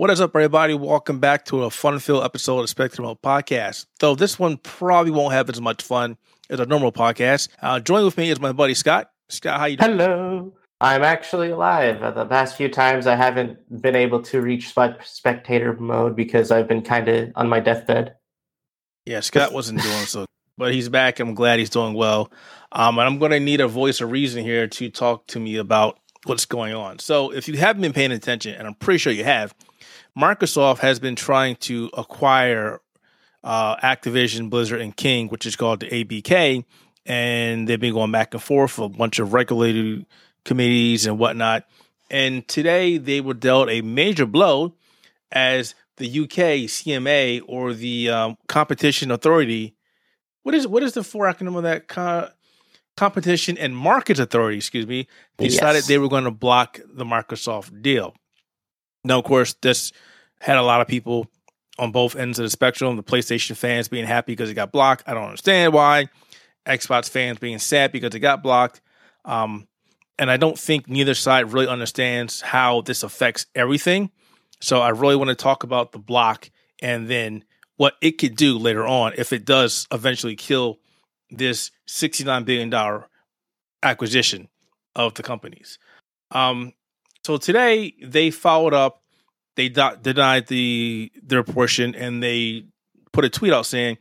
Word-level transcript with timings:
What 0.00 0.08
is 0.08 0.18
up, 0.18 0.30
everybody? 0.34 0.72
Welcome 0.72 1.18
back 1.18 1.44
to 1.44 1.64
a 1.64 1.70
fun-filled 1.70 2.24
episode 2.24 2.60
of 2.60 2.70
Spectator 2.70 3.02
Mode 3.02 3.20
Podcast. 3.20 3.84
Though 3.98 4.14
this 4.14 4.38
one 4.38 4.56
probably 4.56 5.12
won't 5.12 5.34
have 5.34 5.50
as 5.50 5.60
much 5.60 5.82
fun 5.82 6.16
as 6.48 6.58
a 6.58 6.64
normal 6.64 6.90
podcast. 6.90 7.50
Uh, 7.60 7.80
joining 7.80 8.06
with 8.06 8.16
me 8.16 8.30
is 8.30 8.40
my 8.40 8.52
buddy 8.52 8.72
Scott. 8.72 9.10
Scott, 9.28 9.60
how 9.60 9.66
you 9.66 9.76
doing? 9.76 9.98
Hello. 9.98 10.54
I'm 10.80 11.02
actually 11.02 11.50
alive. 11.50 12.02
Uh, 12.02 12.12
the 12.12 12.24
past 12.24 12.56
few 12.56 12.70
times 12.70 13.06
I 13.06 13.14
haven't 13.14 13.58
been 13.82 13.94
able 13.94 14.22
to 14.22 14.40
reach 14.40 14.72
spectator 15.04 15.74
mode 15.74 16.16
because 16.16 16.50
I've 16.50 16.66
been 16.66 16.80
kind 16.80 17.06
of 17.06 17.32
on 17.34 17.50
my 17.50 17.60
deathbed. 17.60 18.14
Yeah, 19.04 19.20
Scott 19.20 19.52
wasn't 19.52 19.82
doing 19.82 20.06
so, 20.06 20.24
but 20.56 20.72
he's 20.72 20.88
back. 20.88 21.20
I'm 21.20 21.34
glad 21.34 21.58
he's 21.58 21.68
doing 21.68 21.92
well. 21.92 22.32
Um, 22.72 22.98
and 22.98 23.06
I'm 23.06 23.18
going 23.18 23.32
to 23.32 23.40
need 23.40 23.60
a 23.60 23.68
voice 23.68 24.00
of 24.00 24.10
reason 24.10 24.44
here 24.44 24.66
to 24.66 24.88
talk 24.88 25.26
to 25.26 25.38
me 25.38 25.56
about 25.56 25.98
what's 26.24 26.46
going 26.46 26.74
on. 26.74 27.00
So, 27.00 27.34
if 27.34 27.48
you 27.48 27.58
haven't 27.58 27.82
been 27.82 27.92
paying 27.92 28.12
attention, 28.12 28.54
and 28.54 28.66
I'm 28.66 28.74
pretty 28.74 28.96
sure 28.96 29.12
you 29.12 29.24
have, 29.24 29.54
Microsoft 30.18 30.78
has 30.78 30.98
been 30.98 31.16
trying 31.16 31.56
to 31.56 31.90
acquire 31.96 32.80
uh, 33.44 33.76
Activision, 33.76 34.50
Blizzard, 34.50 34.80
and 34.80 34.94
King, 34.96 35.28
which 35.28 35.46
is 35.46 35.56
called 35.56 35.80
the 35.80 35.88
ABK, 35.88 36.64
and 37.06 37.68
they've 37.68 37.80
been 37.80 37.94
going 37.94 38.12
back 38.12 38.34
and 38.34 38.42
forth 38.42 38.72
for 38.72 38.86
a 38.86 38.88
bunch 38.88 39.18
of 39.18 39.32
regulated 39.32 40.04
committees 40.44 41.06
and 41.06 41.18
whatnot. 41.18 41.64
And 42.10 42.46
today 42.48 42.98
they 42.98 43.20
were 43.20 43.34
dealt 43.34 43.68
a 43.70 43.82
major 43.82 44.26
blow 44.26 44.74
as 45.32 45.74
the 45.96 46.06
UK 46.20 46.66
CMA 46.68 47.42
or 47.46 47.72
the 47.72 48.10
um, 48.10 48.36
Competition 48.48 49.10
Authority. 49.10 49.74
What 50.42 50.54
is 50.54 50.66
what 50.66 50.82
is 50.82 50.94
the 50.94 51.04
full 51.04 51.20
acronym 51.22 51.56
of 51.56 51.62
that? 51.62 51.88
Co- 51.88 52.30
Competition 52.96 53.56
and 53.56 53.76
Markets 53.76 54.18
Authority, 54.20 54.56
excuse 54.58 54.86
me, 54.86 55.06
decided 55.38 55.78
Yes. 55.78 55.86
they 55.86 55.98
were 55.98 56.08
going 56.08 56.24
to 56.24 56.30
block 56.30 56.80
the 56.86 57.04
Microsoft 57.04 57.80
deal. 57.80 58.14
Now, 59.04 59.18
of 59.18 59.24
course, 59.24 59.54
this 59.54 59.92
had 60.40 60.56
a 60.56 60.62
lot 60.62 60.80
of 60.80 60.88
people 60.88 61.26
on 61.78 61.92
both 61.92 62.16
ends 62.16 62.38
of 62.38 62.44
the 62.44 62.50
spectrum. 62.50 62.96
The 62.96 63.02
PlayStation 63.02 63.56
fans 63.56 63.88
being 63.88 64.06
happy 64.06 64.32
because 64.32 64.50
it 64.50 64.54
got 64.54 64.72
blocked. 64.72 65.04
I 65.06 65.14
don't 65.14 65.24
understand 65.24 65.72
why. 65.72 66.08
Xbox 66.66 67.08
fans 67.08 67.38
being 67.38 67.58
sad 67.58 67.92
because 67.92 68.14
it 68.14 68.20
got 68.20 68.42
blocked. 68.42 68.80
Um, 69.24 69.66
and 70.18 70.30
I 70.30 70.36
don't 70.36 70.58
think 70.58 70.88
neither 70.88 71.14
side 71.14 71.52
really 71.52 71.66
understands 71.66 72.42
how 72.42 72.82
this 72.82 73.02
affects 73.02 73.46
everything. 73.54 74.10
So 74.60 74.80
I 74.80 74.90
really 74.90 75.16
want 75.16 75.28
to 75.28 75.34
talk 75.34 75.64
about 75.64 75.92
the 75.92 75.98
block 75.98 76.50
and 76.82 77.08
then 77.08 77.44
what 77.76 77.94
it 78.02 78.18
could 78.18 78.36
do 78.36 78.58
later 78.58 78.86
on 78.86 79.14
if 79.16 79.32
it 79.32 79.46
does 79.46 79.88
eventually 79.90 80.36
kill 80.36 80.78
this 81.30 81.70
$69 81.88 82.44
billion 82.44 83.02
acquisition 83.82 84.48
of 84.94 85.14
the 85.14 85.22
companies. 85.22 85.78
Um, 86.30 86.74
so 87.24 87.36
today 87.36 87.94
they 88.02 88.30
followed 88.30 88.74
up, 88.74 89.02
they 89.56 89.68
do- 89.68 89.96
denied 90.00 90.46
the 90.46 91.12
their 91.22 91.42
portion, 91.42 91.94
and 91.94 92.22
they 92.22 92.64
put 93.12 93.24
a 93.24 93.28
tweet 93.28 93.52
out 93.52 93.66
saying, 93.66 93.98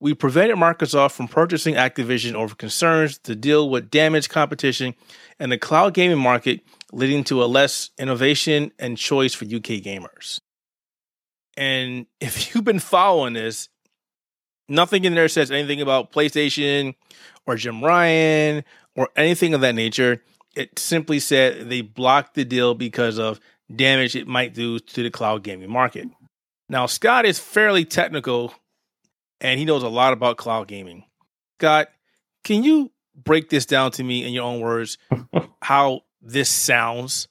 "We 0.00 0.14
prevented 0.14 0.56
Microsoft 0.56 1.12
from 1.12 1.28
purchasing 1.28 1.74
Activision 1.74 2.34
over 2.34 2.54
concerns 2.54 3.18
the 3.18 3.34
deal 3.34 3.68
would 3.70 3.90
damage 3.90 4.28
competition 4.28 4.94
and 5.38 5.50
the 5.50 5.58
cloud 5.58 5.94
gaming 5.94 6.18
market, 6.18 6.60
leading 6.92 7.24
to 7.24 7.42
a 7.42 7.46
less 7.46 7.90
innovation 7.98 8.72
and 8.78 8.96
choice 8.96 9.34
for 9.34 9.44
UK 9.44 9.80
gamers." 9.80 10.40
And 11.56 12.06
if 12.20 12.54
you've 12.54 12.64
been 12.64 12.78
following 12.78 13.34
this, 13.34 13.68
nothing 14.68 15.04
in 15.04 15.14
there 15.14 15.28
says 15.28 15.50
anything 15.50 15.80
about 15.80 16.12
PlayStation 16.12 16.94
or 17.46 17.56
Jim 17.56 17.82
Ryan 17.82 18.64
or 18.94 19.08
anything 19.16 19.54
of 19.54 19.60
that 19.62 19.74
nature. 19.74 20.22
It 20.54 20.78
simply 20.78 21.18
said 21.18 21.70
they 21.70 21.80
blocked 21.80 22.34
the 22.34 22.44
deal 22.44 22.74
because 22.74 23.18
of 23.18 23.40
damage 23.74 24.14
it 24.16 24.26
might 24.26 24.54
do 24.54 24.78
to 24.78 25.02
the 25.02 25.10
cloud 25.10 25.42
gaming 25.42 25.70
market. 25.70 26.08
Now, 26.68 26.86
Scott 26.86 27.24
is 27.24 27.38
fairly 27.38 27.84
technical 27.84 28.54
and 29.40 29.58
he 29.58 29.64
knows 29.64 29.82
a 29.82 29.88
lot 29.88 30.12
about 30.12 30.36
cloud 30.36 30.68
gaming. 30.68 31.04
Scott, 31.58 31.88
can 32.44 32.62
you 32.64 32.92
break 33.14 33.50
this 33.50 33.66
down 33.66 33.90
to 33.92 34.04
me 34.04 34.24
in 34.24 34.32
your 34.32 34.44
own 34.44 34.60
words 34.60 34.98
how 35.62 36.02
this 36.20 36.48
sounds? 36.48 37.28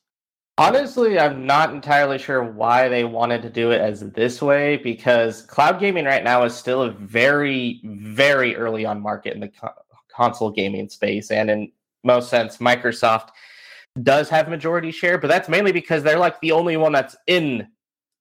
Honestly, 0.58 1.18
I'm 1.18 1.46
not 1.46 1.74
entirely 1.74 2.20
sure 2.20 2.44
why 2.44 2.88
they 2.88 3.04
wanted 3.04 3.42
to 3.44 3.50
do 3.50 3.72
it 3.72 3.82
as 3.82 4.02
this 4.12 4.42
way 4.42 4.78
because 4.78 5.42
cloud 5.44 5.80
gaming 5.80 6.06
right 6.06 6.24
now 6.24 6.44
is 6.44 6.54
still 6.54 6.84
a 6.84 6.92
very, 6.92 7.82
very 7.84 8.56
early 8.56 8.86
on 8.86 9.02
market 9.02 9.34
in 9.34 9.40
the 9.40 9.48
co- 9.48 9.74
console 10.14 10.52
gaming 10.52 10.90
space. 10.90 11.32
And 11.32 11.50
in 11.50 11.72
most 12.04 12.30
sense, 12.30 12.58
Microsoft 12.58 13.30
does 14.04 14.30
have 14.30 14.50
majority 14.50 14.92
share, 14.92 15.18
but 15.18 15.28
that's 15.28 15.50
mainly 15.50 15.72
because 15.72 16.04
they're 16.04 16.20
like 16.20 16.40
the 16.42 16.52
only 16.52 16.78
one 16.78 16.94
that's 16.94 17.16
in 17.28 17.68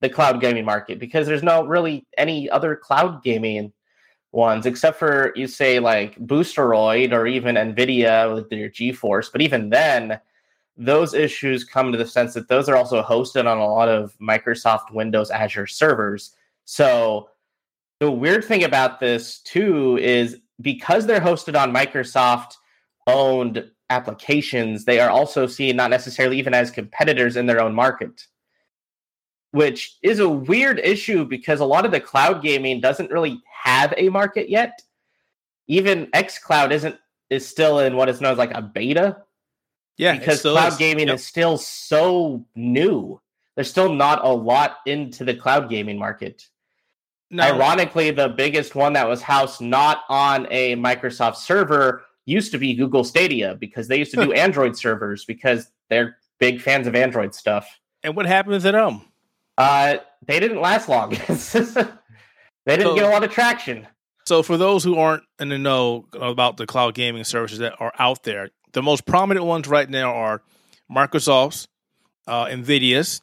the 0.00 0.08
cloud 0.08 0.40
gaming 0.40 0.64
market 0.64 0.98
because 0.98 1.26
there's 1.26 1.42
no 1.42 1.64
really 1.64 2.06
any 2.16 2.48
other 2.50 2.74
cloud 2.74 3.22
gaming 3.22 3.72
ones 4.32 4.64
except 4.64 4.98
for 4.98 5.32
you 5.36 5.46
say 5.46 5.78
like 5.78 6.16
Boosteroid 6.18 7.12
or 7.12 7.26
even 7.26 7.56
Nvidia 7.56 8.32
with 8.34 8.48
their 8.48 8.70
GeForce. 8.70 9.30
But 9.30 9.42
even 9.42 9.70
then, 9.70 10.20
those 10.76 11.14
issues 11.14 11.64
come 11.64 11.92
to 11.92 11.98
the 11.98 12.06
sense 12.06 12.34
that 12.34 12.48
those 12.48 12.68
are 12.68 12.76
also 12.76 13.02
hosted 13.02 13.46
on 13.46 13.58
a 13.58 13.66
lot 13.66 13.88
of 13.88 14.16
Microsoft 14.18 14.92
Windows 14.92 15.30
Azure 15.30 15.66
servers. 15.66 16.34
So 16.64 17.28
the 17.98 18.10
weird 18.10 18.44
thing 18.44 18.64
about 18.64 19.00
this 19.00 19.40
too 19.40 19.98
is 19.98 20.38
because 20.60 21.06
they're 21.06 21.20
hosted 21.20 21.60
on 21.60 21.72
Microsoft 21.72 22.54
owned 23.06 23.70
applications, 23.88 24.84
they 24.84 25.00
are 25.00 25.10
also 25.10 25.46
seen 25.46 25.76
not 25.76 25.90
necessarily 25.90 26.38
even 26.38 26.54
as 26.54 26.70
competitors 26.70 27.36
in 27.36 27.46
their 27.46 27.60
own 27.60 27.74
market. 27.74 28.26
Which 29.52 29.96
is 30.02 30.20
a 30.20 30.28
weird 30.28 30.78
issue 30.78 31.24
because 31.24 31.58
a 31.58 31.64
lot 31.64 31.84
of 31.84 31.90
the 31.90 32.00
cloud 32.00 32.40
gaming 32.40 32.80
doesn't 32.80 33.10
really 33.10 33.42
have 33.64 33.92
a 33.96 34.08
market 34.08 34.48
yet. 34.48 34.80
Even 35.66 36.06
xCloud 36.12 36.70
isn't 36.70 36.96
is 37.30 37.46
still 37.46 37.80
in 37.80 37.96
what 37.96 38.08
is 38.08 38.20
known 38.20 38.32
as 38.32 38.38
like 38.38 38.52
a 38.54 38.62
beta 38.62 39.16
Yeah, 39.96 40.16
because 40.18 40.42
cloud 40.42 40.68
is. 40.72 40.76
gaming 40.78 41.08
Yep. 41.08 41.14
is 41.16 41.26
still 41.26 41.58
so 41.58 42.44
new. 42.54 43.20
There's 43.56 43.70
still 43.70 43.92
not 43.92 44.24
a 44.24 44.28
lot 44.28 44.78
into 44.86 45.24
the 45.24 45.34
cloud 45.34 45.68
gaming 45.68 45.98
market. 45.98 46.48
Now- 47.30 47.52
Ironically, 47.54 48.10
the 48.12 48.28
biggest 48.28 48.74
one 48.74 48.92
that 48.94 49.08
was 49.08 49.22
housed 49.22 49.60
not 49.60 50.02
on 50.08 50.46
a 50.50 50.74
Microsoft 50.76 51.36
server 51.36 52.04
used 52.30 52.52
to 52.52 52.58
be 52.58 52.74
Google 52.74 53.04
Stadia 53.04 53.54
because 53.54 53.88
they 53.88 53.98
used 53.98 54.12
to 54.12 54.24
do 54.24 54.32
Android 54.44 54.76
servers 54.76 55.24
because 55.24 55.70
they're 55.88 56.16
big 56.38 56.60
fans 56.60 56.86
of 56.86 56.94
Android 56.94 57.34
stuff. 57.34 57.68
and 58.02 58.14
what 58.16 58.26
happens 58.26 58.64
at 58.64 58.72
them? 58.72 59.02
Uh, 59.58 59.96
they 60.26 60.40
didn't 60.40 60.60
last 60.60 60.88
long. 60.88 61.10
they 61.28 62.76
didn't 62.76 62.86
So- 62.86 62.94
get 62.94 63.04
a 63.04 63.08
lot 63.08 63.24
of 63.24 63.30
traction. 63.30 63.86
So, 64.26 64.42
for 64.44 64.56
those 64.56 64.84
who 64.84 64.96
aren't 64.96 65.24
in 65.40 65.48
the 65.48 65.58
know 65.58 66.06
about 66.12 66.56
the 66.56 66.64
cloud 66.66 66.94
gaming 66.94 67.24
services 67.24 67.58
that 67.58 67.74
are 67.80 67.92
out 67.98 68.22
there, 68.22 68.50
the 68.72 68.82
most 68.82 69.04
prominent 69.04 69.44
ones 69.44 69.66
right 69.66 69.88
now 69.90 70.14
are 70.14 70.42
Microsoft's, 70.90 71.66
uh, 72.28 72.44
Nvidia's, 72.44 73.22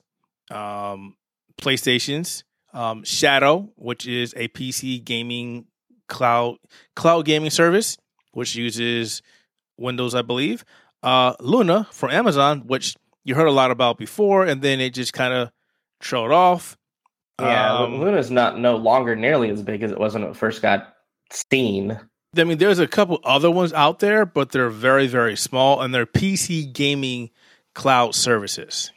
um, 0.51 1.15
PlayStation's, 1.61 2.43
um, 2.73 3.03
Shadow, 3.05 3.69
which 3.77 4.05
is 4.05 4.33
a 4.35 4.49
PC 4.49 5.01
gaming 5.03 5.67
cloud 6.09 6.57
cloud 6.95 7.23
gaming 7.25 7.51
service, 7.51 7.97
which 8.31 8.55
uses 8.55 9.21
Windows, 9.77 10.15
I 10.15 10.21
believe. 10.21 10.65
Uh, 11.03 11.33
Luna 11.39 11.87
from 11.91 12.09
Amazon, 12.11 12.61
which 12.67 12.95
you 13.23 13.35
heard 13.35 13.47
a 13.47 13.51
lot 13.51 13.71
about 13.71 13.97
before, 13.97 14.45
and 14.45 14.61
then 14.61 14.79
it 14.79 14.93
just 14.93 15.13
kind 15.13 15.33
of 15.33 15.51
trailed 15.99 16.31
off. 16.31 16.77
Yeah, 17.39 17.77
Um, 17.77 17.99
Luna's 17.99 18.31
not 18.31 18.57
no 18.59 18.75
longer 18.77 19.15
nearly 19.15 19.49
as 19.49 19.61
big 19.61 19.83
as 19.83 19.91
it 19.91 19.99
was 19.99 20.13
when 20.15 20.23
it 20.23 20.35
first 20.35 20.61
got 20.61 20.95
seen. 21.31 21.99
I 22.35 22.43
mean, 22.43 22.57
there's 22.57 22.79
a 22.79 22.87
couple 22.87 23.19
other 23.23 23.51
ones 23.51 23.73
out 23.73 23.99
there, 23.99 24.25
but 24.25 24.51
they're 24.51 24.69
very, 24.69 25.07
very 25.07 25.35
small, 25.35 25.81
and 25.81 25.93
they're 25.93 26.05
PC 26.05 26.71
gaming 26.73 27.29
cloud 27.75 28.15
services. 28.15 28.91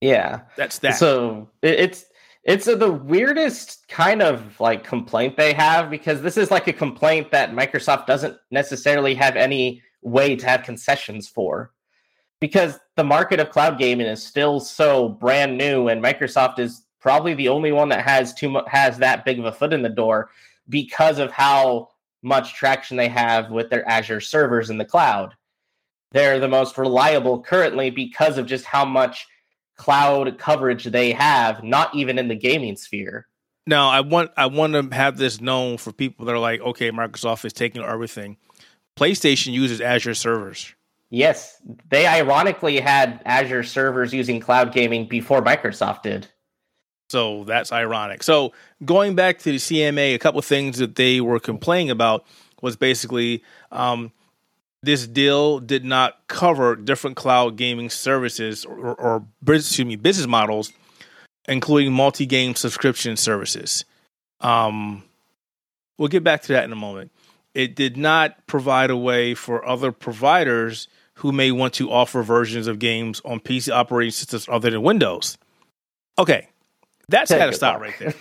Yeah. 0.00 0.40
That's 0.56 0.78
that. 0.80 0.96
So 0.96 1.48
it, 1.60 1.80
it's 1.80 2.04
it's 2.44 2.66
uh, 2.66 2.74
the 2.74 2.92
weirdest 2.92 3.86
kind 3.88 4.22
of 4.22 4.58
like 4.58 4.84
complaint 4.84 5.36
they 5.36 5.52
have 5.52 5.90
because 5.90 6.22
this 6.22 6.36
is 6.36 6.50
like 6.50 6.66
a 6.68 6.72
complaint 6.72 7.30
that 7.30 7.52
Microsoft 7.52 8.06
doesn't 8.06 8.36
necessarily 8.50 9.14
have 9.14 9.36
any 9.36 9.82
way 10.02 10.34
to 10.34 10.46
have 10.46 10.64
concessions 10.64 11.28
for 11.28 11.72
because 12.40 12.78
the 12.96 13.04
market 13.04 13.38
of 13.38 13.50
cloud 13.50 13.78
gaming 13.78 14.06
is 14.06 14.24
still 14.24 14.58
so 14.58 15.08
brand 15.08 15.56
new 15.56 15.88
and 15.88 16.02
Microsoft 16.02 16.58
is 16.58 16.84
probably 17.00 17.34
the 17.34 17.48
only 17.48 17.70
one 17.70 17.88
that 17.88 18.04
has 18.04 18.34
too 18.34 18.50
mu- 18.50 18.66
has 18.66 18.98
that 18.98 19.24
big 19.24 19.38
of 19.38 19.44
a 19.44 19.52
foot 19.52 19.72
in 19.72 19.82
the 19.82 19.88
door 19.88 20.30
because 20.68 21.18
of 21.18 21.30
how 21.30 21.88
much 22.22 22.54
traction 22.54 22.96
they 22.96 23.08
have 23.08 23.50
with 23.50 23.70
their 23.70 23.88
Azure 23.88 24.20
servers 24.20 24.70
in 24.70 24.78
the 24.78 24.84
cloud. 24.84 25.34
They're 26.10 26.40
the 26.40 26.48
most 26.48 26.78
reliable 26.78 27.42
currently 27.42 27.90
because 27.90 28.38
of 28.38 28.46
just 28.46 28.64
how 28.64 28.84
much 28.84 29.26
cloud 29.82 30.38
coverage 30.38 30.84
they 30.84 31.10
have, 31.10 31.64
not 31.64 31.92
even 31.92 32.16
in 32.16 32.28
the 32.28 32.36
gaming 32.36 32.76
sphere. 32.76 33.26
now, 33.66 33.88
I 33.88 34.00
want 34.00 34.30
I 34.36 34.46
want 34.46 34.74
to 34.74 34.94
have 34.94 35.16
this 35.16 35.40
known 35.40 35.76
for 35.76 35.92
people 35.92 36.24
that 36.26 36.32
are 36.32 36.38
like, 36.38 36.60
okay, 36.60 36.92
Microsoft 36.92 37.44
is 37.44 37.52
taking 37.52 37.82
everything. 37.82 38.36
PlayStation 38.96 39.52
uses 39.52 39.80
Azure 39.80 40.14
servers. 40.14 40.72
Yes, 41.10 41.60
they 41.90 42.06
ironically 42.06 42.78
had 42.78 43.20
Azure 43.24 43.64
servers 43.64 44.14
using 44.14 44.38
cloud 44.38 44.72
gaming 44.72 45.08
before 45.08 45.42
Microsoft 45.42 46.02
did. 46.02 46.28
So 47.10 47.42
that's 47.44 47.72
ironic. 47.72 48.22
So 48.22 48.52
going 48.84 49.16
back 49.16 49.38
to 49.40 49.50
the 49.50 49.56
CMA, 49.56 50.14
a 50.14 50.18
couple 50.18 50.38
of 50.38 50.44
things 50.44 50.78
that 50.78 50.94
they 50.94 51.20
were 51.20 51.40
complaining 51.40 51.90
about 51.90 52.24
was 52.62 52.76
basically 52.76 53.42
um, 53.72 54.12
this 54.82 55.06
deal 55.06 55.60
did 55.60 55.84
not 55.84 56.26
cover 56.26 56.74
different 56.76 57.16
cloud 57.16 57.56
gaming 57.56 57.90
services 57.90 58.64
or, 58.64 58.94
or 58.94 59.24
excuse 59.46 59.86
me, 59.86 59.96
business 59.96 60.26
models, 60.26 60.72
including 61.46 61.92
multi-game 61.92 62.54
subscription 62.54 63.16
services. 63.16 63.84
Um, 64.40 65.04
we'll 65.98 66.08
get 66.08 66.24
back 66.24 66.42
to 66.42 66.52
that 66.52 66.64
in 66.64 66.72
a 66.72 66.76
moment. 66.76 67.12
It 67.54 67.76
did 67.76 67.96
not 67.96 68.46
provide 68.46 68.90
a 68.90 68.96
way 68.96 69.34
for 69.34 69.64
other 69.66 69.92
providers 69.92 70.88
who 71.14 71.32
may 71.32 71.52
want 71.52 71.74
to 71.74 71.90
offer 71.90 72.22
versions 72.22 72.66
of 72.66 72.78
games 72.78 73.20
on 73.24 73.38
PC 73.40 73.72
operating 73.72 74.10
systems 74.10 74.48
other 74.48 74.70
than 74.70 74.82
Windows. 74.82 75.36
Okay, 76.18 76.48
that's 77.08 77.30
got 77.30 77.46
to 77.46 77.52
stop 77.52 77.80
right 77.80 77.94
there. 77.98 78.14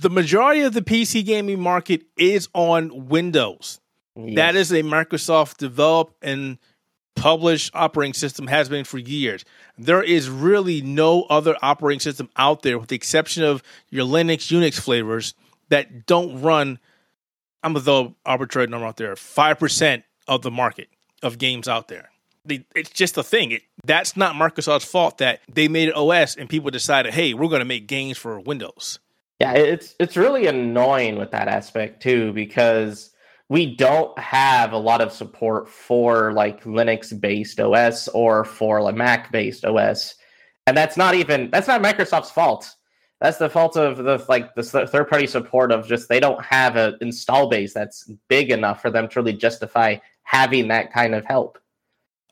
the 0.00 0.10
majority 0.10 0.62
of 0.62 0.72
the 0.72 0.82
PC 0.82 1.24
gaming 1.24 1.60
market 1.60 2.02
is 2.16 2.48
on 2.54 3.08
Windows. 3.08 3.80
Yes. 4.16 4.36
That 4.36 4.56
is 4.56 4.72
a 4.72 4.82
Microsoft 4.82 5.58
developed 5.58 6.16
and 6.22 6.58
published 7.16 7.70
operating 7.74 8.14
system 8.14 8.46
has 8.46 8.68
been 8.68 8.84
for 8.84 8.98
years. 8.98 9.44
There 9.78 10.02
is 10.02 10.28
really 10.28 10.82
no 10.82 11.24
other 11.24 11.56
operating 11.62 12.00
system 12.00 12.28
out 12.36 12.62
there, 12.62 12.78
with 12.78 12.88
the 12.88 12.96
exception 12.96 13.42
of 13.44 13.62
your 13.90 14.06
Linux, 14.06 14.50
Unix 14.50 14.80
flavors, 14.80 15.34
that 15.68 16.06
don't 16.06 16.40
run. 16.40 16.78
I'm 17.62 17.74
gonna 17.74 17.84
throw 17.84 18.16
arbitrary 18.26 18.66
number 18.68 18.86
out 18.86 18.96
there: 18.96 19.14
five 19.16 19.58
percent 19.58 20.04
of 20.26 20.42
the 20.42 20.50
market 20.50 20.88
of 21.22 21.38
games 21.38 21.68
out 21.68 21.88
there 21.88 22.10
it's 22.46 22.90
just 22.90 23.16
a 23.16 23.22
thing. 23.22 23.52
It, 23.52 23.62
that's 23.84 24.16
not 24.16 24.34
Microsoft's 24.34 24.84
fault 24.84 25.18
that 25.18 25.40
they 25.52 25.68
made 25.68 25.88
an 25.88 25.94
OS 25.94 26.36
and 26.36 26.48
people 26.48 26.70
decided, 26.70 27.14
hey, 27.14 27.34
we're 27.34 27.48
going 27.48 27.60
to 27.60 27.66
make 27.66 27.86
games 27.86 28.18
for 28.18 28.40
Windows. 28.40 28.98
Yeah, 29.40 29.52
it's 29.52 29.94
it's 29.98 30.18
really 30.18 30.46
annoying 30.46 31.16
with 31.16 31.30
that 31.30 31.48
aspect 31.48 32.02
too 32.02 32.32
because 32.34 33.10
we 33.50 33.74
don't 33.74 34.16
have 34.16 34.72
a 34.72 34.78
lot 34.78 35.00
of 35.00 35.12
support 35.12 35.68
for 35.68 36.32
like 36.32 36.62
Linux 36.62 37.20
based 37.20 37.58
OS 37.58 38.06
or 38.08 38.44
for 38.44 38.80
like 38.80 38.94
Mac 38.94 39.30
based 39.32 39.64
OS, 39.64 40.14
and 40.66 40.76
that's 40.76 40.96
not 40.96 41.14
even 41.14 41.50
that's 41.50 41.66
not 41.66 41.82
Microsoft's 41.82 42.30
fault. 42.30 42.72
That's 43.20 43.38
the 43.38 43.50
fault 43.50 43.76
of 43.76 43.98
the 43.98 44.24
like 44.28 44.54
the 44.54 44.62
third 44.62 45.10
party 45.10 45.26
support 45.26 45.72
of 45.72 45.86
just 45.86 46.08
they 46.08 46.20
don't 46.20 46.42
have 46.42 46.76
an 46.76 46.96
install 47.00 47.48
base 47.48 47.74
that's 47.74 48.10
big 48.28 48.50
enough 48.50 48.80
for 48.80 48.88
them 48.88 49.08
to 49.08 49.20
really 49.20 49.36
justify 49.36 49.96
having 50.22 50.68
that 50.68 50.92
kind 50.92 51.14
of 51.14 51.24
help. 51.26 51.58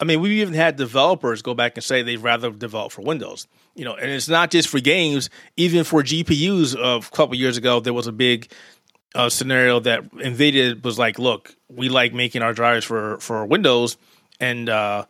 I 0.00 0.04
mean, 0.04 0.20
we've 0.20 0.40
even 0.40 0.54
had 0.54 0.76
developers 0.76 1.42
go 1.42 1.54
back 1.54 1.76
and 1.76 1.82
say 1.82 2.02
they'd 2.02 2.18
rather 2.18 2.50
develop 2.52 2.92
for 2.92 3.02
Windows. 3.02 3.48
You 3.74 3.84
know, 3.84 3.94
and 3.94 4.08
it's 4.08 4.28
not 4.28 4.52
just 4.52 4.68
for 4.68 4.78
games. 4.78 5.28
Even 5.56 5.82
for 5.82 6.02
GPUs, 6.02 6.76
uh, 6.76 7.00
a 7.04 7.10
couple 7.16 7.34
years 7.34 7.56
ago, 7.56 7.80
there 7.80 7.92
was 7.92 8.06
a 8.06 8.12
big 8.12 8.52
uh, 9.14 9.28
scenario 9.28 9.80
that 9.80 10.10
NVIDIA 10.12 10.82
was 10.82 10.98
like, 10.98 11.18
"Look, 11.18 11.54
we 11.68 11.88
like 11.88 12.12
making 12.12 12.42
our 12.42 12.52
drivers 12.52 12.84
for 12.84 13.18
for 13.18 13.44
Windows, 13.46 13.96
and 14.40 14.68
uh, 14.68 15.04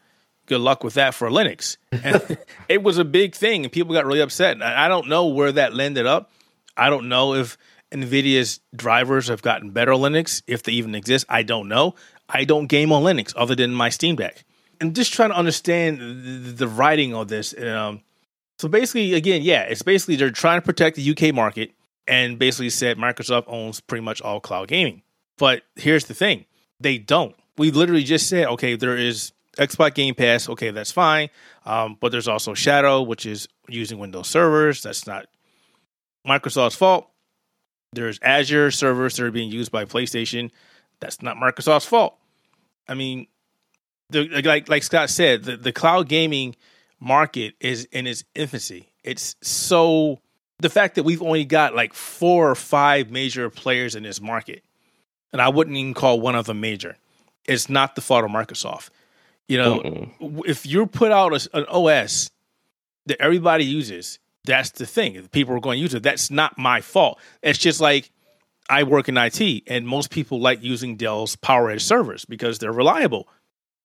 good 0.46 0.60
luck 0.60 0.84
with 0.84 0.94
that 0.94 1.14
for 1.14 1.28
Linux." 1.28 1.76
And 2.04 2.38
it 2.68 2.82
was 2.82 2.98
a 2.98 3.04
big 3.04 3.34
thing, 3.34 3.64
and 3.64 3.72
people 3.72 3.94
got 3.94 4.06
really 4.06 4.20
upset. 4.20 4.62
I 4.62 4.88
don't 4.88 5.08
know 5.08 5.26
where 5.26 5.52
that 5.52 5.74
landed 5.74 6.06
up. 6.06 6.30
I 6.76 6.90
don't 6.90 7.08
know 7.08 7.34
if 7.34 7.58
NVIDIA's 7.90 8.60
drivers 8.74 9.28
have 9.28 9.42
gotten 9.42 9.70
better 9.70 9.92
Linux, 9.92 10.42
if 10.46 10.62
they 10.62 10.72
even 10.72 10.94
exist. 10.94 11.26
I 11.28 11.42
don't 11.42 11.68
know. 11.68 11.94
I 12.28 12.44
don't 12.44 12.66
game 12.66 12.92
on 12.92 13.02
Linux 13.02 13.32
other 13.36 13.54
than 13.54 13.72
my 13.72 13.88
Steam 13.88 14.16
Deck. 14.16 14.44
I'm 14.80 14.92
just 14.92 15.12
trying 15.12 15.30
to 15.30 15.36
understand 15.36 15.98
the, 15.98 16.52
the 16.52 16.68
writing 16.68 17.14
of 17.14 17.28
this. 17.28 17.56
Um, 17.58 18.02
so 18.58 18.68
basically, 18.68 19.14
again, 19.14 19.42
yeah, 19.42 19.62
it's 19.62 19.82
basically 19.82 20.16
they're 20.16 20.30
trying 20.30 20.60
to 20.60 20.64
protect 20.64 20.96
the 20.96 21.10
UK 21.10 21.34
market 21.34 21.72
and 22.08 22.38
basically 22.38 22.70
said 22.70 22.96
Microsoft 22.96 23.44
owns 23.46 23.81
pretty 23.81 24.02
much 24.02 24.20
all 24.22 24.40
cloud 24.40 24.69
gaming. 24.69 25.02
But 25.37 25.62
here's 25.76 26.06
the 26.06 26.14
thing 26.14 26.46
they 26.81 26.99
don't. 26.99 27.37
We 27.56 27.70
literally 27.70 28.05
just 28.05 28.28
said, 28.28 28.46
okay, 28.49 28.75
there 28.76 28.96
is 28.96 29.32
Xbox 29.58 29.94
Game 29.94 30.14
Pass. 30.14 30.49
Okay, 30.49 30.70
that's 30.70 30.90
fine. 30.90 31.28
Um, 31.66 31.96
but 32.00 32.10
there's 32.10 32.28
also 32.28 32.55
Shadow, 32.55 33.02
which 33.02 33.26
is 33.26 33.49
using 33.69 33.99
Windows 33.99 34.28
servers. 34.28 34.82
That's 34.82 35.06
not 35.06 35.26
Microsoft's 36.26 36.76
fault. 36.76 37.08
There's 37.93 38.19
Azure 38.22 38.70
servers 38.70 39.16
that 39.16 39.25
are 39.25 39.31
being 39.31 39.50
used 39.50 39.70
by 39.72 39.84
PlayStation. 39.84 40.50
That's 41.00 41.22
not 41.22 41.37
Microsoft's 41.37 41.87
fault. 41.87 42.16
I 42.88 42.94
mean, 42.94 43.26
the, 44.10 44.28
like 44.44 44.69
like 44.69 44.82
Scott 44.82 45.10
said, 45.10 45.44
the, 45.44 45.56
the 45.56 45.72
cloud 45.72 46.08
gaming 46.08 46.56
market 47.00 47.55
is 47.60 47.84
in 47.87 48.06
its 48.06 48.25
infancy. 48.34 48.93
It's 49.05 49.37
so 49.43 50.20
the 50.60 50.70
fact 50.70 50.96
that 50.96 51.05
we've 51.05 51.22
only 51.22 51.44
got 51.44 51.75
like 51.75 51.94
four 51.94 52.50
or 52.50 52.55
five 52.55 53.10
major 53.10 53.49
players 53.50 53.94
in 53.94 54.02
this 54.02 54.20
market, 54.20 54.62
and 55.32 55.40
I 55.40 55.49
wouldn't 55.49 55.76
even 55.76 55.94
call 55.94 56.20
one 56.20 56.34
of 56.34 56.46
them 56.46 56.60
major. 56.60 56.96
It's 57.44 57.69
not 57.69 57.94
the 57.94 58.00
fault 58.00 58.25
of 58.25 58.31
Microsoft. 58.31 58.90
You 59.46 59.58
know, 59.58 59.78
Mm-mm. 59.81 60.43
if 60.46 60.66
you 60.66 60.87
put 60.87 61.10
out 61.10 61.32
a, 61.32 61.56
an 61.56 61.64
OS 61.66 62.31
that 63.06 63.20
everybody 63.20 63.64
uses, 63.64 64.19
that's 64.44 64.70
the 64.70 64.87
thing. 64.87 65.14
If 65.14 65.31
people 65.31 65.55
are 65.55 65.60
going 65.60 65.76
to 65.76 65.82
use 65.82 65.94
it. 65.94 66.02
That's 66.02 66.31
not 66.31 66.58
my 66.58 66.81
fault. 66.81 67.19
It's 67.43 67.58
just 67.58 67.81
like 67.81 68.10
I 68.69 68.82
work 68.82 69.08
in 69.08 69.16
IT, 69.16 69.62
and 69.66 69.87
most 69.87 70.10
people 70.10 70.40
like 70.40 70.62
using 70.62 70.96
Dell's 70.96 71.37
PowerEdge 71.37 71.81
servers 71.81 72.25
because 72.25 72.58
they're 72.58 72.72
reliable. 72.72 73.28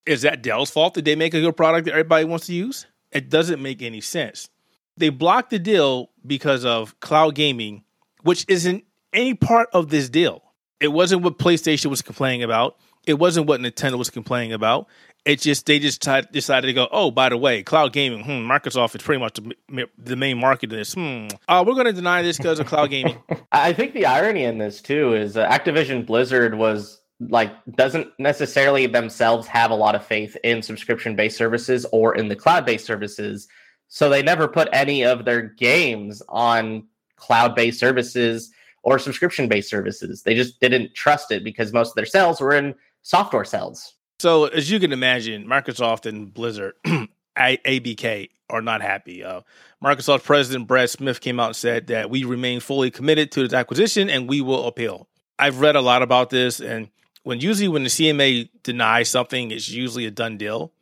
Is 0.06 0.24
that 0.24 0.42
Dell's 0.42 0.72
fault 0.72 0.96
that 0.96 1.06
they 1.06 1.16
make 1.16 1.34
a 1.34 1.40
good 1.40 1.56
product 1.56 1.86
that 1.86 1.92
everybody 1.92 2.26
wants 2.26 2.48
to 2.48 2.54
use? 2.54 2.86
It 3.12 3.30
doesn't 3.30 3.62
make 3.62 3.82
any 3.82 4.02
sense. 4.02 4.50
They 4.98 5.10
blocked 5.10 5.50
the 5.50 5.60
deal 5.60 6.10
because 6.26 6.66
of 6.66 7.00
cloud 7.00 7.36
gaming, 7.36 7.84
which 8.22 8.46
isn't 8.48 8.84
any 9.12 9.34
part 9.34 9.70
of 9.74 9.90
this 9.90 10.10
deal. 10.10 10.44
It 10.80 10.90
wasn't 10.90 11.24
what 11.24 11.38
PlayStation 11.38 11.88
was 11.88 12.02
complaining 12.02 12.44
about. 12.44 12.78
It 13.06 13.16
wasn't 13.16 13.48
what 13.48 13.60
Nintendo 13.60 13.98
was 13.98 14.10
complaining 14.10 14.54
about. 14.54 14.88
It 15.26 15.40
just 15.40 15.66
they 15.66 15.80
just 15.80 16.02
t- 16.02 16.22
decided 16.32 16.68
to 16.68 16.74
go. 16.74 16.88
Oh, 16.92 17.10
by 17.10 17.30
the 17.30 17.38
way, 17.38 17.64
cloud 17.64 17.94
gaming. 17.94 18.24
Hmm, 18.24 18.50
Microsoft 18.50 18.96
is 18.96 19.02
pretty 19.02 19.20
much 19.20 19.36
the, 19.36 19.88
the 19.98 20.16
main 20.18 20.38
market 20.38 20.72
in 20.72 20.78
this. 20.78 20.94
Hmm, 20.94 21.28
uh, 21.48 21.64
we're 21.66 21.76
going 21.76 21.86
to 21.86 21.94
deny 21.94 22.22
this 22.22 22.38
because 22.38 22.60
of 22.60 22.68
cloud 22.68 22.90
gaming. 22.90 23.18
I 23.52 23.72
think 23.72 23.94
the 23.94 24.06
irony 24.06 24.44
in 24.44 24.58
this 24.58 24.82
too 24.82 25.14
is 25.14 25.38
uh, 25.38 25.48
Activision 25.48 26.06
Blizzard 26.06 26.56
was 26.56 27.02
like 27.20 27.54
doesn't 27.76 28.08
necessarily 28.20 28.86
themselves 28.86 29.48
have 29.48 29.72
a 29.72 29.76
lot 29.76 29.96
of 29.96 30.06
faith 30.06 30.36
in 30.44 30.62
subscription 30.62 31.16
based 31.16 31.38
services 31.38 31.86
or 31.94 32.16
in 32.16 32.28
the 32.28 32.36
cloud 32.36 32.66
based 32.66 32.86
services 32.86 33.48
so 33.88 34.10
they 34.10 34.24
never 34.24 34.48
put 34.48 34.70
any 34.74 35.04
of 35.04 35.26
their 35.26 35.42
games 35.42 36.22
on 36.30 36.88
cloud 37.16 37.56
based 37.56 37.80
services 37.80 38.52
or 38.84 39.00
subscription 39.00 39.48
based 39.48 39.70
services. 39.70 40.24
They 40.24 40.36
just 40.36 40.60
didn't 40.60 40.94
trust 40.94 41.32
it 41.32 41.44
because 41.44 41.72
most 41.74 41.90
of 41.90 41.96
their 41.96 42.06
sales 42.06 42.42
were 42.42 42.54
in 42.54 42.76
software 43.02 43.46
sales. 43.46 43.96
So 44.20 44.46
as 44.46 44.70
you 44.70 44.80
can 44.80 44.92
imagine 44.92 45.46
microsoft 45.46 46.06
and 46.06 46.34
blizzard 46.34 46.74
abk 47.38 48.30
are 48.50 48.62
not 48.62 48.82
happy 48.82 49.24
uh, 49.24 49.42
microsoft 49.84 50.24
president 50.24 50.68
brad 50.68 50.90
smith 50.90 51.20
came 51.20 51.40
out 51.40 51.48
and 51.48 51.56
said 51.56 51.88
that 51.88 52.10
we 52.10 52.24
remain 52.24 52.60
fully 52.60 52.92
committed 52.92 53.32
to 53.32 53.42
this 53.42 53.54
acquisition 53.54 54.10
and 54.10 54.30
we 54.30 54.40
will 54.40 54.68
appeal. 54.68 55.08
I've 55.40 55.60
read 55.60 55.76
a 55.76 55.82
lot 55.82 56.04
about 56.04 56.30
this 56.30 56.60
and 56.60 56.90
when 57.24 57.40
usually 57.40 57.70
when 57.70 57.84
the 57.84 57.90
CMA 57.90 58.50
denies 58.64 59.10
something, 59.10 59.52
it's 59.52 59.70
usually 59.70 60.06
a 60.06 60.12
done 60.12 60.38
deal. 60.38 60.74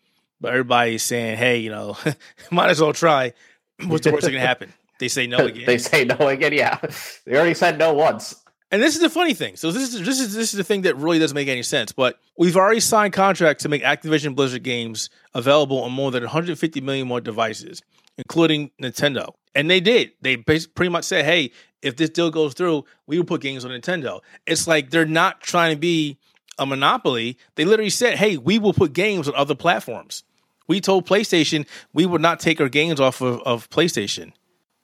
But 0.41 0.50
everybody's 0.50 1.03
saying, 1.03 1.38
"Hey, 1.38 1.60
you 1.60 1.69
know, 1.69 1.95
might 2.51 2.69
as 2.71 2.81
well 2.81 2.93
try." 2.93 3.33
What's 3.86 4.03
the 4.05 4.12
worst 4.12 4.25
that 4.25 4.31
can 4.31 4.41
happen? 4.41 4.74
They 5.00 5.07
say 5.07 5.27
no 5.27 5.38
again. 5.45 5.65
they 5.65 5.77
say 5.77 6.03
no 6.03 6.27
again. 6.27 6.51
Yeah, 6.53 6.79
they 7.25 7.36
already 7.36 7.53
said 7.53 7.77
no 7.77 7.93
once. 7.93 8.36
And 8.74 8.81
this 8.81 8.95
is 8.95 9.01
the 9.01 9.10
funny 9.10 9.33
thing. 9.33 9.55
So 9.57 9.71
this 9.71 9.93
is 9.93 10.05
this 10.05 10.19
is 10.19 10.33
this 10.33 10.53
is 10.53 10.57
the 10.57 10.63
thing 10.63 10.81
that 10.81 10.98
really 10.98 11.19
doesn't 11.19 11.36
make 11.36 11.48
any 11.48 11.63
sense. 11.63 11.91
But 11.91 12.17
we've 12.38 12.57
already 12.57 12.79
signed 12.79 13.13
contracts 13.13 13.63
to 13.63 13.69
make 13.69 13.83
Activision 13.83 14.36
Blizzard 14.36 14.63
games 14.63 15.10
available 15.33 15.83
on 15.83 15.91
more 15.91 16.10
than 16.10 16.24
150 16.24 16.81
million 16.81 17.07
more 17.07 17.21
devices, 17.21 17.81
including 18.17 18.71
Nintendo. 18.81 19.33
And 19.53 19.69
they 19.69 19.81
did. 19.81 20.12
They 20.21 20.38
pretty 20.38 20.89
much 20.89 21.03
said, 21.03 21.25
"Hey, 21.25 21.51
if 21.81 21.98
this 21.98 22.10
deal 22.10 22.31
goes 22.31 22.53
through, 22.53 22.86
we 23.07 23.17
will 23.17 23.25
put 23.25 23.41
games 23.41 23.65
on 23.65 23.71
Nintendo." 23.71 24.21
It's 24.48 24.67
like 24.67 24.89
they're 24.89 25.05
not 25.05 25.41
trying 25.41 25.75
to 25.75 25.79
be 25.79 26.17
a 26.57 26.65
monopoly, 26.65 27.38
they 27.55 27.65
literally 27.65 27.89
said, 27.89 28.17
"Hey, 28.17 28.38
we 28.38 28.60
will 28.60 28.74
put 28.74 28.93
games 28.93 29.27
on 29.27 29.36
other 29.36 29.55
platforms." 29.55 30.24
We 30.68 30.82
told 30.82 31.08
PlayStation 31.08 31.65
we 31.94 32.06
would 32.06 32.22
not 32.22 32.39
take 32.39 32.62
our 32.62 32.70
games 32.70 33.00
off 33.00 33.22
of, 33.22 33.41
of 33.41 33.70
PlayStation, 33.70 34.34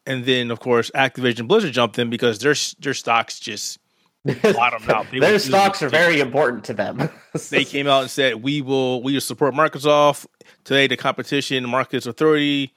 and 0.06 0.26
then 0.26 0.52
of 0.52 0.60
course 0.60 0.92
Activision 0.96 1.48
Blizzard 1.48 1.74
jumped 1.74 1.98
in 2.00 2.10
because 2.10 2.40
their 2.40 2.56
their 2.80 2.94
stocks 2.94 3.40
just 3.40 3.80
bottomed 4.26 4.90
out. 4.90 5.08
their 5.20 5.40
stocks 5.40 5.82
are 5.82 5.90
very 5.90 6.20
important 6.20 6.64
to 6.66 6.74
them. 6.74 7.10
they 7.50 7.64
came 7.64 7.88
out 7.88 8.02
and 8.02 8.12
said 8.12 8.36
we 8.36 8.62
will 8.62 9.02
we 9.02 9.14
will 9.14 9.22
support 9.22 9.54
Microsoft 9.54 10.26
today. 10.64 10.88
The 10.88 10.98
Competition 10.98 11.68
Markets 11.70 12.06
Authority 12.06 12.74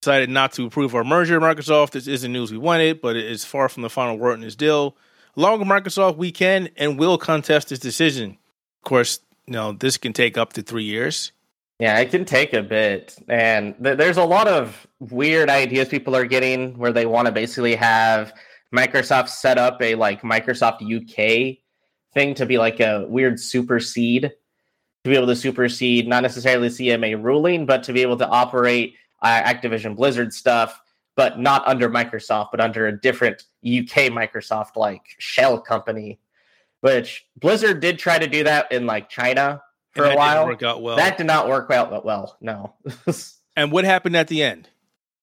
decided 0.00 0.30
not 0.30 0.52
to 0.52 0.66
approve 0.66 0.94
our 0.94 1.04
merger. 1.04 1.40
Microsoft 1.40 1.90
this 1.90 2.06
isn't 2.06 2.32
news 2.32 2.50
we 2.50 2.58
wanted, 2.58 3.00
but 3.00 3.16
it 3.16 3.26
is 3.26 3.44
far 3.44 3.68
from 3.68 3.82
the 3.82 3.90
final 3.90 4.16
word 4.16 4.34
in 4.34 4.40
this 4.40 4.56
deal. 4.56 4.96
Along 5.36 5.58
with 5.58 5.68
Microsoft, 5.68 6.16
we 6.16 6.32
can 6.32 6.68
and 6.76 6.98
will 6.98 7.16
contest 7.16 7.68
this 7.68 7.78
decision. 7.78 8.38
Of 8.82 8.88
course, 8.88 9.20
you 9.46 9.52
know, 9.52 9.72
this 9.72 9.96
can 9.96 10.12
take 10.12 10.36
up 10.36 10.52
to 10.54 10.62
three 10.62 10.84
years. 10.84 11.32
Yeah, 11.80 11.98
it 11.98 12.10
can 12.10 12.26
take 12.26 12.52
a 12.52 12.62
bit. 12.62 13.16
And 13.28 13.74
th- 13.82 13.96
there's 13.96 14.18
a 14.18 14.24
lot 14.24 14.46
of 14.46 14.86
weird 14.98 15.48
ideas 15.48 15.88
people 15.88 16.14
are 16.14 16.26
getting 16.26 16.76
where 16.76 16.92
they 16.92 17.06
want 17.06 17.24
to 17.24 17.32
basically 17.32 17.74
have 17.74 18.34
Microsoft 18.74 19.30
set 19.30 19.56
up 19.56 19.80
a 19.80 19.94
like 19.94 20.20
Microsoft 20.20 20.82
UK 20.82 21.56
thing 22.12 22.34
to 22.34 22.44
be 22.44 22.58
like 22.58 22.80
a 22.80 23.06
weird 23.08 23.40
supersede 23.40 24.22
to 25.04 25.10
be 25.10 25.16
able 25.16 25.26
to 25.26 25.34
supersede 25.34 26.06
not 26.06 26.22
necessarily 26.22 26.68
CMA 26.68 27.22
ruling, 27.22 27.64
but 27.64 27.82
to 27.84 27.94
be 27.94 28.02
able 28.02 28.18
to 28.18 28.28
operate 28.28 28.94
uh, 29.22 29.40
Activision 29.42 29.96
Blizzard 29.96 30.34
stuff, 30.34 30.82
but 31.16 31.38
not 31.38 31.66
under 31.66 31.88
Microsoft, 31.88 32.48
but 32.50 32.60
under 32.60 32.88
a 32.88 33.00
different 33.00 33.44
UK 33.64 34.12
Microsoft 34.12 34.76
like 34.76 35.02
shell 35.18 35.58
company. 35.58 36.20
Which 36.82 37.26
Blizzard 37.36 37.80
did 37.80 37.98
try 37.98 38.18
to 38.18 38.26
do 38.26 38.44
that 38.44 38.70
in 38.70 38.84
like 38.84 39.08
China 39.08 39.62
for 39.92 40.04
a 40.04 40.16
while. 40.16 40.46
work 40.46 40.62
out 40.62 40.82
well. 40.82 40.96
That 40.96 41.18
did 41.18 41.26
not 41.26 41.48
work 41.48 41.70
out 41.70 42.04
well. 42.04 42.36
No. 42.40 42.74
and 43.56 43.72
what 43.72 43.84
happened 43.84 44.16
at 44.16 44.28
the 44.28 44.42
end? 44.42 44.68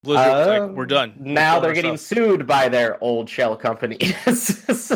Blizzard 0.04 0.28
was 0.32 0.48
like, 0.48 0.62
Um, 0.62 0.76
we're 0.76 0.86
done. 0.86 1.14
now 1.20 1.56
We're 1.58 1.62
they're 1.64 1.74
getting 1.74 1.98
stuff." 1.98 2.18
sued 2.18 2.48
by 2.48 2.70
their 2.70 3.04
old 3.04 3.30
shell 3.30 3.56
company. 3.56 3.98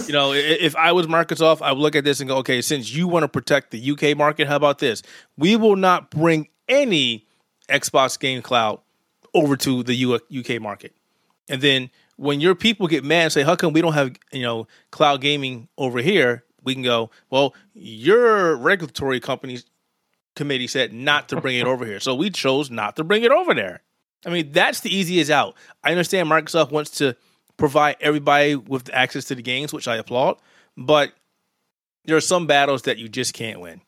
You 0.07 0.13
know, 0.13 0.33
if 0.33 0.75
I 0.75 0.91
was 0.91 1.07
Microsoft, 1.07 1.61
I 1.61 1.71
would 1.71 1.79
look 1.81 1.95
at 1.95 2.03
this 2.03 2.19
and 2.19 2.27
go, 2.29 2.37
okay, 2.37 2.61
since 2.61 2.93
you 2.93 3.07
want 3.07 3.23
to 3.23 3.27
protect 3.27 3.71
the 3.71 3.91
UK 3.91 4.15
market, 4.17 4.47
how 4.47 4.55
about 4.55 4.79
this? 4.79 5.03
We 5.37 5.55
will 5.55 5.75
not 5.75 6.09
bring 6.11 6.49
any 6.67 7.27
Xbox 7.69 8.19
Game 8.19 8.41
Cloud 8.41 8.79
over 9.33 9.55
to 9.57 9.83
the 9.83 10.15
UK 10.39 10.61
market. 10.61 10.93
And 11.49 11.61
then 11.61 11.89
when 12.17 12.39
your 12.41 12.55
people 12.55 12.87
get 12.87 13.03
mad 13.03 13.23
and 13.23 13.31
say, 13.33 13.43
how 13.43 13.55
come 13.55 13.73
we 13.73 13.81
don't 13.81 13.93
have, 13.93 14.11
you 14.31 14.41
know, 14.43 14.67
cloud 14.91 15.21
gaming 15.21 15.67
over 15.77 15.99
here? 15.99 16.43
We 16.63 16.73
can 16.73 16.83
go, 16.83 17.09
well, 17.29 17.53
your 17.73 18.55
regulatory 18.55 19.19
companies 19.19 19.65
committee 20.35 20.67
said 20.67 20.93
not 20.93 21.29
to 21.29 21.41
bring 21.41 21.57
it 21.57 21.67
over 21.67 21.85
here. 21.85 21.99
So 21.99 22.15
we 22.15 22.29
chose 22.29 22.69
not 22.69 22.95
to 22.95 23.03
bring 23.03 23.23
it 23.23 23.31
over 23.31 23.53
there. 23.53 23.81
I 24.25 24.29
mean, 24.29 24.51
that's 24.51 24.81
the 24.81 24.95
easiest 24.95 25.31
out. 25.31 25.55
I 25.83 25.91
understand 25.91 26.29
Microsoft 26.29 26.71
wants 26.71 26.91
to 26.99 27.15
provide 27.57 27.97
everybody 27.99 28.55
with 28.55 28.89
access 28.93 29.25
to 29.25 29.35
the 29.35 29.41
games, 29.41 29.73
which 29.73 29.87
I 29.87 29.97
applaud, 29.97 30.37
but 30.77 31.11
there 32.05 32.15
are 32.15 32.21
some 32.21 32.47
battles 32.47 32.83
that 32.83 32.97
you 32.97 33.09
just 33.09 33.33
can't 33.33 33.59
win. 33.59 33.81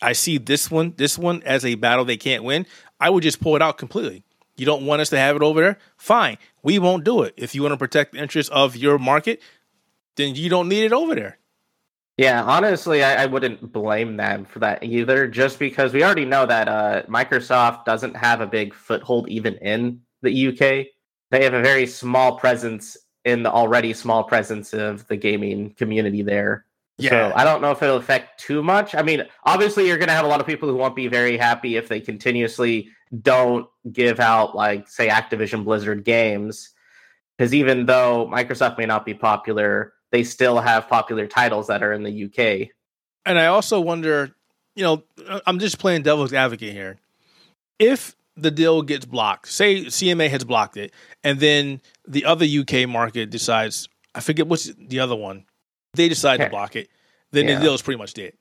I 0.00 0.12
see 0.12 0.38
this 0.38 0.70
one, 0.70 0.94
this 0.96 1.18
one 1.18 1.42
as 1.42 1.64
a 1.64 1.74
battle 1.74 2.04
they 2.04 2.16
can't 2.16 2.44
win. 2.44 2.66
I 3.00 3.10
would 3.10 3.22
just 3.22 3.40
pull 3.40 3.56
it 3.56 3.62
out 3.62 3.78
completely. 3.78 4.22
You 4.56 4.66
don't 4.66 4.86
want 4.86 5.00
us 5.00 5.10
to 5.10 5.18
have 5.18 5.36
it 5.36 5.42
over 5.42 5.60
there? 5.60 5.78
Fine. 5.96 6.38
We 6.62 6.78
won't 6.78 7.04
do 7.04 7.22
it. 7.22 7.34
If 7.36 7.54
you 7.54 7.62
want 7.62 7.72
to 7.72 7.78
protect 7.78 8.12
the 8.12 8.18
interests 8.18 8.50
of 8.50 8.76
your 8.76 8.98
market, 8.98 9.40
then 10.16 10.34
you 10.34 10.48
don't 10.48 10.68
need 10.68 10.84
it 10.84 10.92
over 10.92 11.14
there. 11.14 11.38
Yeah, 12.18 12.42
honestly, 12.42 13.04
I, 13.04 13.22
I 13.22 13.26
wouldn't 13.26 13.72
blame 13.72 14.16
them 14.16 14.44
for 14.44 14.58
that 14.58 14.82
either, 14.82 15.28
just 15.28 15.60
because 15.60 15.92
we 15.92 16.02
already 16.02 16.24
know 16.24 16.46
that 16.46 16.66
uh, 16.66 17.02
Microsoft 17.08 17.84
doesn't 17.84 18.16
have 18.16 18.40
a 18.40 18.46
big 18.46 18.74
foothold 18.74 19.28
even 19.28 19.54
in 19.58 20.00
the 20.22 20.48
UK. 20.48 20.86
They 21.30 21.44
have 21.44 21.54
a 21.54 21.62
very 21.62 21.86
small 21.86 22.36
presence 22.36 22.96
in 23.24 23.44
the 23.44 23.52
already 23.52 23.92
small 23.92 24.24
presence 24.24 24.74
of 24.74 25.06
the 25.06 25.16
gaming 25.16 25.74
community 25.74 26.22
there. 26.22 26.64
Yeah. 26.96 27.10
So 27.10 27.32
I 27.36 27.44
don't 27.44 27.62
know 27.62 27.70
if 27.70 27.80
it'll 27.84 27.98
affect 27.98 28.40
too 28.40 28.64
much. 28.64 28.96
I 28.96 29.02
mean, 29.02 29.24
obviously, 29.44 29.86
you're 29.86 29.98
going 29.98 30.08
to 30.08 30.14
have 30.14 30.24
a 30.24 30.28
lot 30.28 30.40
of 30.40 30.46
people 30.46 30.68
who 30.68 30.74
won't 30.74 30.96
be 30.96 31.06
very 31.06 31.36
happy 31.36 31.76
if 31.76 31.86
they 31.86 32.00
continuously 32.00 32.88
don't 33.22 33.68
give 33.92 34.18
out, 34.18 34.56
like, 34.56 34.88
say, 34.88 35.06
Activision 35.06 35.64
Blizzard 35.64 36.04
games. 36.04 36.70
Because 37.36 37.54
even 37.54 37.86
though 37.86 38.28
Microsoft 38.28 38.76
may 38.76 38.86
not 38.86 39.06
be 39.06 39.14
popular, 39.14 39.92
they 40.10 40.24
still 40.24 40.58
have 40.58 40.88
popular 40.88 41.26
titles 41.26 41.66
that 41.66 41.82
are 41.82 41.92
in 41.92 42.02
the 42.02 42.24
UK. 42.24 42.70
And 43.26 43.38
I 43.38 43.46
also 43.46 43.80
wonder, 43.80 44.34
you 44.74 44.82
know, 44.82 45.02
I'm 45.46 45.58
just 45.58 45.78
playing 45.78 46.02
devil's 46.02 46.32
advocate 46.32 46.72
here. 46.72 46.98
If 47.78 48.16
the 48.36 48.50
deal 48.50 48.82
gets 48.82 49.04
blocked, 49.04 49.48
say 49.48 49.84
CMA 49.84 50.30
has 50.30 50.44
blocked 50.44 50.76
it, 50.76 50.92
and 51.24 51.40
then 51.40 51.80
the 52.06 52.24
other 52.24 52.46
UK 52.46 52.88
market 52.88 53.30
decides, 53.30 53.88
I 54.14 54.20
forget 54.20 54.46
what's 54.46 54.72
the 54.78 55.00
other 55.00 55.16
one, 55.16 55.44
they 55.94 56.08
decide 56.08 56.38
to 56.38 56.48
block 56.48 56.76
it, 56.76 56.88
then 57.32 57.46
Yeah. 57.48 57.56
the 57.56 57.64
deal 57.64 57.74
is 57.74 57.82
pretty 57.82 57.98
much 57.98 58.14
dead. 58.14 58.32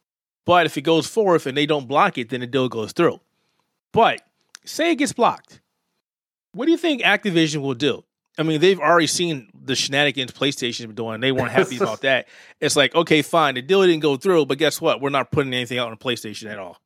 But 0.46 0.66
if 0.66 0.78
it 0.78 0.82
goes 0.82 1.08
forth 1.08 1.46
and 1.46 1.58
they 1.58 1.66
don't 1.66 1.88
block 1.88 2.18
it, 2.18 2.30
then 2.30 2.40
the 2.40 2.48
deal 2.48 2.70
goes 2.70 2.94
through. 2.94 3.20
But 3.92 4.22
say 4.64 4.92
it 4.92 4.96
gets 4.96 5.12
blocked, 5.14 5.60
what 6.54 6.66
do 6.66 6.72
you 6.72 6.78
think 6.78 7.02
Activision 7.02 7.62
will 7.62 7.74
do? 7.74 8.04
I 8.38 8.44
mean, 8.44 8.62
they've 8.62 8.80
already 8.80 9.08
seen 9.08 9.50
the 9.54 9.76
shenanigans 9.76 10.32
PlayStation's 10.32 10.86
been 10.86 10.96
doing. 10.96 11.20
They 11.22 11.32
weren't 11.32 11.52
happy 11.52 11.78
about 11.78 12.02
that. 12.02 12.28
It's 12.62 12.76
like, 12.76 12.94
okay, 12.96 13.22
fine, 13.22 13.56
the 13.56 13.62
deal 13.62 13.82
didn't 13.82 14.00
go 14.02 14.16
through, 14.18 14.46
but 14.46 14.58
guess 14.58 14.80
what? 14.80 15.02
We're 15.02 15.10
not 15.10 15.32
putting 15.32 15.54
anything 15.54 15.78
out 15.80 15.90
on 15.90 15.98
PlayStation 15.98 16.50
at 16.52 16.60
all. 16.60 16.78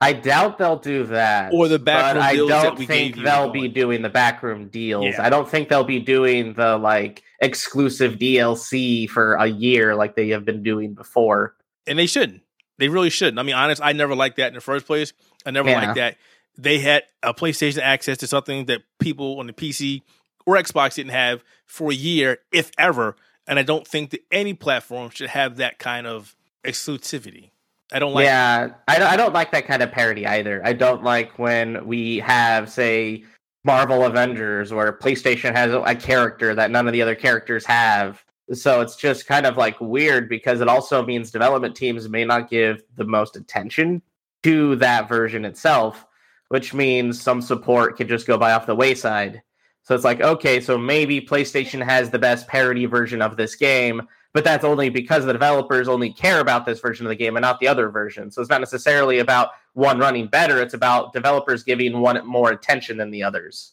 I 0.00 0.12
doubt 0.14 0.58
they'll 0.58 0.78
do 0.78 1.04
that. 1.06 1.52
Or 1.52 1.68
the 1.68 1.78
backroom 1.78 2.24
I 2.24 2.32
deals 2.34 2.50
that 2.50 2.62
don't 2.64 2.78
we 2.78 2.86
think 2.86 3.14
gave 3.14 3.18
you 3.18 3.24
they'll 3.24 3.50
be 3.50 3.60
going. 3.60 3.72
doing 3.72 4.02
the 4.02 4.08
backroom 4.08 4.68
deals. 4.68 5.04
Yeah. 5.04 5.24
I 5.24 5.30
don't 5.30 5.48
think 5.48 5.68
they'll 5.68 5.84
be 5.84 6.00
doing 6.00 6.54
the 6.54 6.76
like 6.76 7.22
exclusive 7.40 8.14
DLC 8.14 9.08
for 9.08 9.34
a 9.34 9.46
year 9.46 9.94
like 9.94 10.16
they 10.16 10.30
have 10.30 10.44
been 10.44 10.64
doing 10.64 10.94
before. 10.94 11.54
And 11.86 11.98
they 11.98 12.06
shouldn't. 12.06 12.42
They 12.78 12.88
really 12.88 13.10
shouldn't. 13.10 13.38
I 13.38 13.44
mean, 13.44 13.54
honest, 13.54 13.80
I 13.84 13.92
never 13.92 14.16
liked 14.16 14.38
that 14.38 14.48
in 14.48 14.54
the 14.54 14.60
first 14.60 14.86
place. 14.86 15.12
I 15.46 15.52
never 15.52 15.68
Yeah. 15.70 15.80
liked 15.84 15.94
that. 15.96 16.16
They 16.58 16.80
had 16.80 17.04
a 17.22 17.32
PlayStation 17.32 17.78
access 17.78 18.18
to 18.18 18.26
something 18.26 18.64
that 18.66 18.82
people 18.98 19.38
on 19.38 19.46
the 19.46 19.52
PC 19.52 20.02
or 20.46 20.56
Xbox 20.56 20.94
didn't 20.94 21.12
have 21.12 21.42
for 21.66 21.90
a 21.90 21.94
year, 21.94 22.38
if 22.52 22.70
ever. 22.78 23.16
And 23.46 23.58
I 23.58 23.62
don't 23.62 23.86
think 23.86 24.10
that 24.10 24.20
any 24.30 24.54
platform 24.54 25.10
should 25.10 25.30
have 25.30 25.56
that 25.56 25.78
kind 25.78 26.06
of 26.06 26.36
exclusivity. 26.64 27.50
I 27.92 27.98
don't 27.98 28.14
like 28.14 28.24
yeah, 28.24 28.70
I 28.88 28.98
don't, 28.98 29.08
I 29.08 29.16
don't 29.16 29.34
like 29.34 29.50
that 29.52 29.66
kind 29.66 29.82
of 29.82 29.92
parody 29.92 30.26
either. 30.26 30.62
I 30.64 30.72
don't 30.72 31.02
like 31.02 31.38
when 31.38 31.86
we 31.86 32.18
have, 32.20 32.70
say, 32.70 33.24
Marvel 33.64 34.04
Avengers, 34.06 34.72
where 34.72 34.92
PlayStation 34.92 35.54
has 35.54 35.72
a 35.72 35.94
character 35.94 36.54
that 36.54 36.70
none 36.70 36.86
of 36.86 36.92
the 36.92 37.02
other 37.02 37.14
characters 37.14 37.64
have. 37.66 38.24
So 38.52 38.80
it's 38.80 38.96
just 38.96 39.26
kind 39.26 39.46
of 39.46 39.56
like 39.56 39.80
weird 39.80 40.28
because 40.28 40.60
it 40.60 40.68
also 40.68 41.04
means 41.04 41.30
development 41.30 41.76
teams 41.76 42.08
may 42.08 42.24
not 42.24 42.50
give 42.50 42.82
the 42.96 43.04
most 43.04 43.36
attention 43.36 44.02
to 44.42 44.76
that 44.76 45.08
version 45.08 45.44
itself, 45.44 46.04
which 46.48 46.74
means 46.74 47.20
some 47.20 47.40
support 47.40 47.96
could 47.96 48.08
just 48.08 48.26
go 48.26 48.36
by 48.36 48.52
off 48.52 48.66
the 48.66 48.74
wayside. 48.74 49.42
So 49.82 49.94
it's 49.94 50.04
like, 50.04 50.20
okay, 50.20 50.60
so 50.60 50.78
maybe 50.78 51.20
PlayStation 51.20 51.84
has 51.84 52.10
the 52.10 52.18
best 52.18 52.46
parody 52.46 52.86
version 52.86 53.20
of 53.20 53.36
this 53.36 53.54
game, 53.56 54.02
but 54.32 54.44
that's 54.44 54.64
only 54.64 54.88
because 54.88 55.24
the 55.24 55.32
developers 55.32 55.88
only 55.88 56.12
care 56.12 56.40
about 56.40 56.64
this 56.66 56.78
version 56.80 57.04
of 57.04 57.10
the 57.10 57.16
game 57.16 57.36
and 57.36 57.42
not 57.42 57.58
the 57.60 57.68
other 57.68 57.88
version. 57.90 58.30
So 58.30 58.40
it's 58.40 58.50
not 58.50 58.60
necessarily 58.60 59.18
about 59.18 59.50
one 59.74 59.98
running 59.98 60.28
better, 60.28 60.60
it's 60.60 60.74
about 60.74 61.12
developers 61.12 61.62
giving 61.64 61.98
one 62.00 62.24
more 62.26 62.50
attention 62.50 62.96
than 62.96 63.10
the 63.10 63.22
others. 63.22 63.72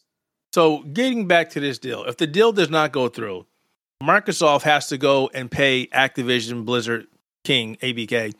So, 0.52 0.82
getting 0.82 1.28
back 1.28 1.50
to 1.50 1.60
this 1.60 1.78
deal, 1.78 2.02
if 2.04 2.16
the 2.16 2.26
deal 2.26 2.50
does 2.50 2.70
not 2.70 2.90
go 2.90 3.08
through, 3.08 3.46
Microsoft 4.02 4.62
has 4.62 4.88
to 4.88 4.98
go 4.98 5.30
and 5.32 5.48
pay 5.48 5.86
Activision 5.86 6.64
Blizzard 6.64 7.06
King 7.44 7.76
ABK 7.82 8.34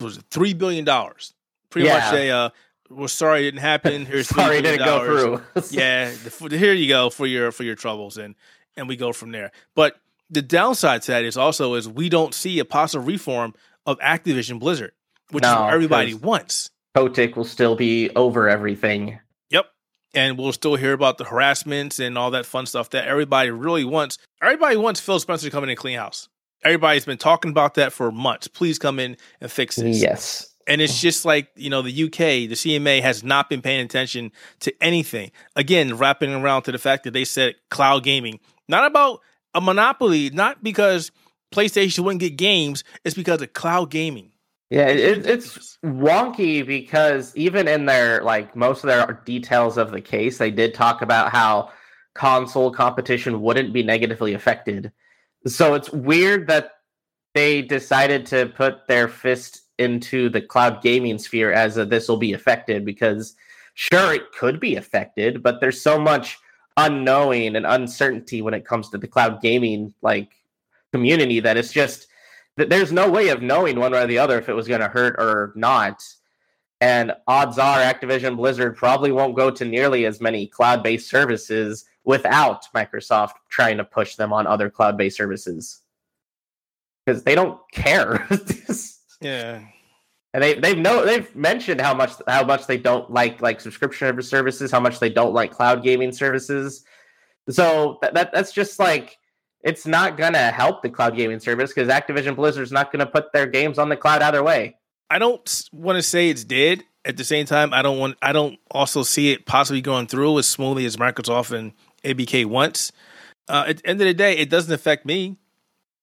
was 0.00 0.18
it 0.18 0.24
three 0.30 0.54
billion 0.54 0.84
dollars? 0.84 1.34
Pretty 1.70 1.88
Yeah. 1.88 1.98
much 1.98 2.14
a 2.14 2.30
uh, 2.30 2.50
we're 2.90 3.08
sorry 3.08 3.40
it 3.40 3.52
didn't 3.52 3.60
happen. 3.60 4.06
Here's 4.06 4.28
Sorry, 4.28 4.56
$3 4.56 4.58
it 4.58 4.62
didn't 4.62 4.84
go 4.84 5.04
through. 5.04 5.62
yeah, 5.70 6.10
the, 6.10 6.56
here 6.56 6.72
you 6.72 6.88
go 6.88 7.10
for 7.10 7.26
your 7.26 7.52
for 7.52 7.64
your 7.64 7.74
troubles, 7.74 8.18
and 8.18 8.34
and 8.76 8.88
we 8.88 8.96
go 8.96 9.12
from 9.12 9.32
there. 9.32 9.52
But 9.74 9.96
the 10.30 10.42
downside 10.42 11.02
to 11.02 11.12
that 11.12 11.24
is 11.24 11.36
also 11.36 11.74
is 11.74 11.88
we 11.88 12.08
don't 12.08 12.34
see 12.34 12.58
a 12.58 12.64
possible 12.64 13.04
reform 13.04 13.54
of 13.86 13.98
Activision 14.00 14.58
Blizzard, 14.58 14.92
which 15.30 15.44
is 15.44 15.50
what 15.50 15.72
everybody 15.72 16.14
wants. 16.14 16.70
Kotick 16.94 17.36
will 17.36 17.44
still 17.44 17.76
be 17.76 18.10
over 18.10 18.48
everything. 18.48 19.18
Yep. 19.50 19.66
And 20.14 20.38
we'll 20.38 20.52
still 20.52 20.76
hear 20.76 20.92
about 20.92 21.18
the 21.18 21.24
harassments 21.24 21.98
and 21.98 22.16
all 22.16 22.30
that 22.30 22.46
fun 22.46 22.66
stuff 22.66 22.90
that 22.90 23.08
everybody 23.08 23.50
really 23.50 23.84
wants. 23.84 24.18
Everybody 24.40 24.76
wants 24.76 25.00
Phil 25.00 25.18
Spencer 25.18 25.46
to 25.46 25.50
come 25.50 25.64
in 25.64 25.70
and 25.70 25.78
clean 25.78 25.98
house. 25.98 26.28
Everybody's 26.62 27.04
been 27.04 27.18
talking 27.18 27.50
about 27.50 27.74
that 27.74 27.92
for 27.92 28.10
months. 28.10 28.48
Please 28.48 28.78
come 28.78 28.98
in 28.98 29.16
and 29.40 29.50
fix 29.50 29.76
this. 29.76 30.00
Yes. 30.00 30.53
And 30.66 30.80
it's 30.80 31.00
just 31.00 31.24
like, 31.24 31.48
you 31.56 31.68
know, 31.70 31.82
the 31.82 32.04
UK, 32.04 32.48
the 32.48 32.54
CMA 32.54 33.02
has 33.02 33.22
not 33.22 33.48
been 33.50 33.60
paying 33.62 33.84
attention 33.84 34.32
to 34.60 34.72
anything. 34.82 35.30
Again, 35.56 35.96
wrapping 35.96 36.32
around 36.32 36.62
to 36.62 36.72
the 36.72 36.78
fact 36.78 37.04
that 37.04 37.12
they 37.12 37.24
said 37.24 37.54
cloud 37.70 38.02
gaming, 38.04 38.40
not 38.68 38.86
about 38.86 39.20
a 39.54 39.60
monopoly, 39.60 40.30
not 40.30 40.62
because 40.64 41.10
PlayStation 41.54 42.00
wouldn't 42.00 42.20
get 42.20 42.36
games, 42.36 42.82
it's 43.04 43.14
because 43.14 43.42
of 43.42 43.52
cloud 43.52 43.90
gaming. 43.90 44.30
Yeah, 44.70 44.88
it, 44.88 44.98
it- 44.98 45.26
it's 45.26 45.78
wonky 45.84 46.66
because 46.66 47.36
even 47.36 47.68
in 47.68 47.84
their 47.86 48.22
like 48.22 48.56
most 48.56 48.82
of 48.82 48.88
their 48.88 49.22
details 49.24 49.76
of 49.76 49.90
the 49.92 50.00
case, 50.00 50.38
they 50.38 50.50
did 50.50 50.74
talk 50.74 51.02
about 51.02 51.30
how 51.30 51.70
console 52.14 52.70
competition 52.72 53.40
wouldn't 53.42 53.72
be 53.72 53.82
negatively 53.82 54.34
affected. 54.34 54.90
So 55.46 55.74
it's 55.74 55.90
weird 55.92 56.48
that 56.48 56.70
they 57.34 57.60
decided 57.62 58.26
to 58.26 58.46
put 58.46 58.86
their 58.88 59.08
fist 59.08 59.60
into 59.78 60.28
the 60.28 60.40
cloud 60.40 60.82
gaming 60.82 61.18
sphere 61.18 61.52
as 61.52 61.74
this 61.74 62.08
will 62.08 62.16
be 62.16 62.32
affected 62.32 62.84
because 62.84 63.34
sure 63.74 64.14
it 64.14 64.32
could 64.32 64.60
be 64.60 64.76
affected, 64.76 65.42
but 65.42 65.60
there's 65.60 65.80
so 65.80 65.98
much 65.98 66.38
unknowing 66.76 67.56
and 67.56 67.66
uncertainty 67.66 68.42
when 68.42 68.54
it 68.54 68.64
comes 68.64 68.88
to 68.90 68.98
the 68.98 69.06
cloud 69.06 69.40
gaming 69.40 69.94
like 70.02 70.32
community 70.92 71.40
that 71.40 71.56
it's 71.56 71.72
just 71.72 72.08
that 72.56 72.68
there's 72.68 72.92
no 72.92 73.10
way 73.10 73.28
of 73.28 73.42
knowing 73.42 73.78
one 73.78 73.92
way 73.92 74.02
or 74.02 74.06
the 74.06 74.18
other 74.18 74.38
if 74.38 74.48
it 74.48 74.54
was 74.54 74.68
going 74.68 74.80
to 74.80 74.88
hurt 74.88 75.16
or 75.18 75.52
not. 75.56 76.02
And 76.80 77.12
odds 77.26 77.58
are 77.58 77.78
Activision 77.78 78.36
Blizzard 78.36 78.76
probably 78.76 79.10
won't 79.10 79.36
go 79.36 79.50
to 79.50 79.64
nearly 79.64 80.06
as 80.06 80.20
many 80.20 80.46
cloud 80.46 80.82
based 80.82 81.08
services 81.08 81.84
without 82.04 82.66
Microsoft 82.74 83.32
trying 83.48 83.78
to 83.78 83.84
push 83.84 84.16
them 84.16 84.32
on 84.32 84.46
other 84.46 84.70
cloud 84.70 84.96
based 84.96 85.16
services. 85.16 85.80
Because 87.04 87.22
they 87.22 87.34
don't 87.34 87.58
care. 87.72 88.26
yeah. 89.20 89.62
And 90.32 90.42
they 90.42 90.54
they've 90.54 90.78
no 90.78 91.04
they've 91.04 91.34
mentioned 91.36 91.80
how 91.80 91.94
much 91.94 92.12
how 92.26 92.44
much 92.44 92.66
they 92.66 92.76
don't 92.76 93.10
like 93.10 93.40
like 93.40 93.60
subscription 93.60 94.20
services, 94.22 94.70
how 94.70 94.80
much 94.80 94.98
they 94.98 95.10
don't 95.10 95.32
like 95.32 95.52
cloud 95.52 95.82
gaming 95.82 96.12
services. 96.12 96.84
So 97.48 97.98
that, 98.02 98.14
that 98.14 98.32
that's 98.32 98.52
just 98.52 98.78
like 98.78 99.18
it's 99.60 99.86
not 99.86 100.16
gonna 100.16 100.50
help 100.50 100.82
the 100.82 100.90
cloud 100.90 101.16
gaming 101.16 101.38
service 101.38 101.72
because 101.72 101.88
Activision 101.88 102.34
Blizzard's 102.34 102.72
not 102.72 102.90
gonna 102.90 103.06
put 103.06 103.32
their 103.32 103.46
games 103.46 103.78
on 103.78 103.88
the 103.88 103.96
cloud 103.96 104.22
either 104.22 104.42
way. 104.42 104.76
I 105.10 105.18
don't 105.18 105.68
want 105.72 105.96
to 105.96 106.02
say 106.02 106.28
it's 106.28 106.44
dead. 106.44 106.82
At 107.04 107.18
the 107.18 107.24
same 107.24 107.44
time, 107.44 107.74
I 107.74 107.82
don't 107.82 107.98
want. 107.98 108.16
I 108.22 108.32
don't 108.32 108.58
also 108.70 109.02
see 109.02 109.30
it 109.30 109.44
possibly 109.44 109.82
going 109.82 110.06
through 110.06 110.38
as 110.38 110.48
smoothly 110.48 110.86
as 110.86 110.96
Microsoft 110.96 111.56
and 111.56 111.72
ABK 112.02 112.46
wants. 112.46 112.92
Uh, 113.46 113.64
at 113.68 113.76
the 113.76 113.86
end 113.86 114.00
of 114.00 114.06
the 114.06 114.14
day, 114.14 114.38
it 114.38 114.48
doesn't 114.48 114.72
affect 114.72 115.04
me. 115.04 115.36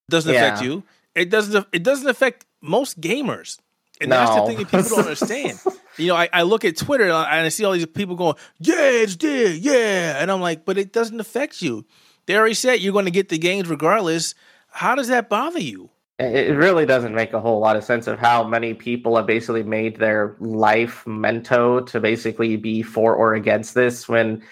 It 0.07 0.11
doesn't 0.11 0.31
yeah. 0.31 0.45
affect 0.45 0.63
you. 0.63 0.83
It 1.15 1.29
doesn't. 1.29 1.67
It 1.71 1.83
doesn't 1.83 2.07
affect 2.07 2.45
most 2.61 2.99
gamers. 2.99 3.59
And 3.99 4.09
no. 4.09 4.17
that's 4.17 4.35
the 4.35 4.45
thing 4.47 4.57
that 4.57 4.71
people 4.71 4.97
don't 4.97 4.99
understand. 5.05 5.59
you 5.97 6.07
know, 6.07 6.15
I, 6.15 6.27
I, 6.33 6.41
look 6.41 6.65
at 6.65 6.75
Twitter 6.75 7.03
and 7.03 7.13
I 7.13 7.49
see 7.49 7.63
all 7.63 7.73
these 7.73 7.85
people 7.85 8.15
going, 8.15 8.35
"Yeah, 8.59 8.75
it's 8.79 9.15
dead, 9.15 9.57
yeah," 9.57 10.21
and 10.21 10.31
I'm 10.31 10.41
like, 10.41 10.65
but 10.65 10.77
it 10.77 10.91
doesn't 10.91 11.19
affect 11.19 11.61
you. 11.61 11.85
They 12.25 12.35
already 12.35 12.55
said 12.55 12.79
you're 12.79 12.93
going 12.93 13.05
to 13.05 13.11
get 13.11 13.29
the 13.29 13.37
games 13.37 13.69
regardless. 13.69 14.33
How 14.69 14.95
does 14.95 15.09
that 15.09 15.29
bother 15.29 15.59
you? 15.59 15.89
It 16.17 16.55
really 16.55 16.85
doesn't 16.85 17.15
make 17.15 17.33
a 17.33 17.39
whole 17.39 17.59
lot 17.59 17.75
of 17.75 17.83
sense 17.83 18.05
of 18.05 18.19
how 18.19 18.43
many 18.43 18.75
people 18.75 19.15
have 19.17 19.25
basically 19.25 19.63
made 19.63 19.97
their 19.97 20.35
life 20.39 21.03
mento 21.07 21.85
to 21.87 21.99
basically 21.99 22.57
be 22.57 22.83
for 22.83 23.15
or 23.15 23.33
against 23.33 23.73
this 23.73 24.07
when 24.07 24.43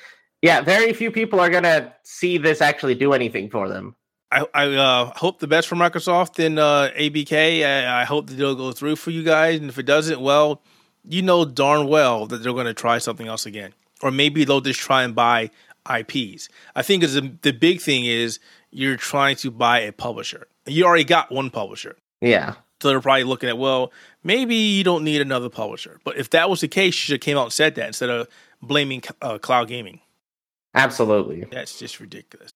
yeah, 0.41 0.61
very 0.61 0.93
few 0.93 1.11
people 1.11 1.39
are 1.39 1.49
going 1.49 1.63
to 1.63 1.93
see 2.03 2.37
this 2.37 2.61
actually 2.61 2.95
do 2.95 3.13
anything 3.13 3.49
for 3.49 3.67
them. 3.67 3.95
I, 4.31 4.45
I 4.53 4.67
uh, 4.67 5.05
hope 5.15 5.39
the 5.39 5.47
best 5.47 5.67
for 5.67 5.75
Microsoft 5.75 6.43
and 6.43 6.59
uh, 6.59 6.91
ABK. 6.95 7.65
I, 7.65 8.01
I 8.01 8.03
hope 8.03 8.27
the 8.27 8.35
deal 8.35 8.55
goes 8.55 8.77
through 8.77 8.95
for 8.95 9.11
you 9.11 9.23
guys. 9.23 9.59
And 9.59 9.69
if 9.69 9.79
it 9.79 9.83
doesn't, 9.83 10.21
well, 10.21 10.61
you 11.07 11.21
know 11.21 11.45
darn 11.45 11.87
well 11.87 12.27
that 12.27 12.43
they're 12.43 12.53
going 12.53 12.65
to 12.65 12.73
try 12.73 12.99
something 12.99 13.27
else 13.27 13.45
again. 13.45 13.73
Or 14.01 14.11
maybe 14.11 14.45
they'll 14.45 14.61
just 14.61 14.79
try 14.79 15.03
and 15.03 15.15
buy 15.15 15.49
IPs. 15.89 16.49
I 16.75 16.83
think 16.83 17.03
the, 17.03 17.33
the 17.41 17.51
big 17.51 17.81
thing 17.81 18.05
is 18.05 18.39
you're 18.71 18.97
trying 18.97 19.35
to 19.37 19.51
buy 19.51 19.79
a 19.79 19.91
publisher. 19.91 20.47
You 20.65 20.85
already 20.85 21.03
got 21.03 21.31
one 21.31 21.49
publisher. 21.49 21.95
Yeah. 22.21 22.55
So 22.81 22.89
they're 22.89 23.01
probably 23.01 23.23
looking 23.23 23.49
at, 23.49 23.57
well, 23.57 23.91
maybe 24.23 24.55
you 24.55 24.83
don't 24.83 25.03
need 25.03 25.21
another 25.21 25.49
publisher. 25.49 25.99
But 26.03 26.17
if 26.17 26.29
that 26.29 26.49
was 26.49 26.61
the 26.61 26.67
case, 26.67 26.87
you 26.87 26.91
should 26.91 27.13
have 27.13 27.21
came 27.21 27.37
out 27.37 27.45
and 27.45 27.53
said 27.53 27.75
that 27.75 27.87
instead 27.87 28.09
of 28.09 28.27
blaming 28.61 29.01
uh, 29.21 29.37
cloud 29.39 29.67
gaming. 29.67 29.99
Absolutely. 30.75 31.45
That's 31.51 31.79
just 31.79 31.99
ridiculous. 31.99 32.51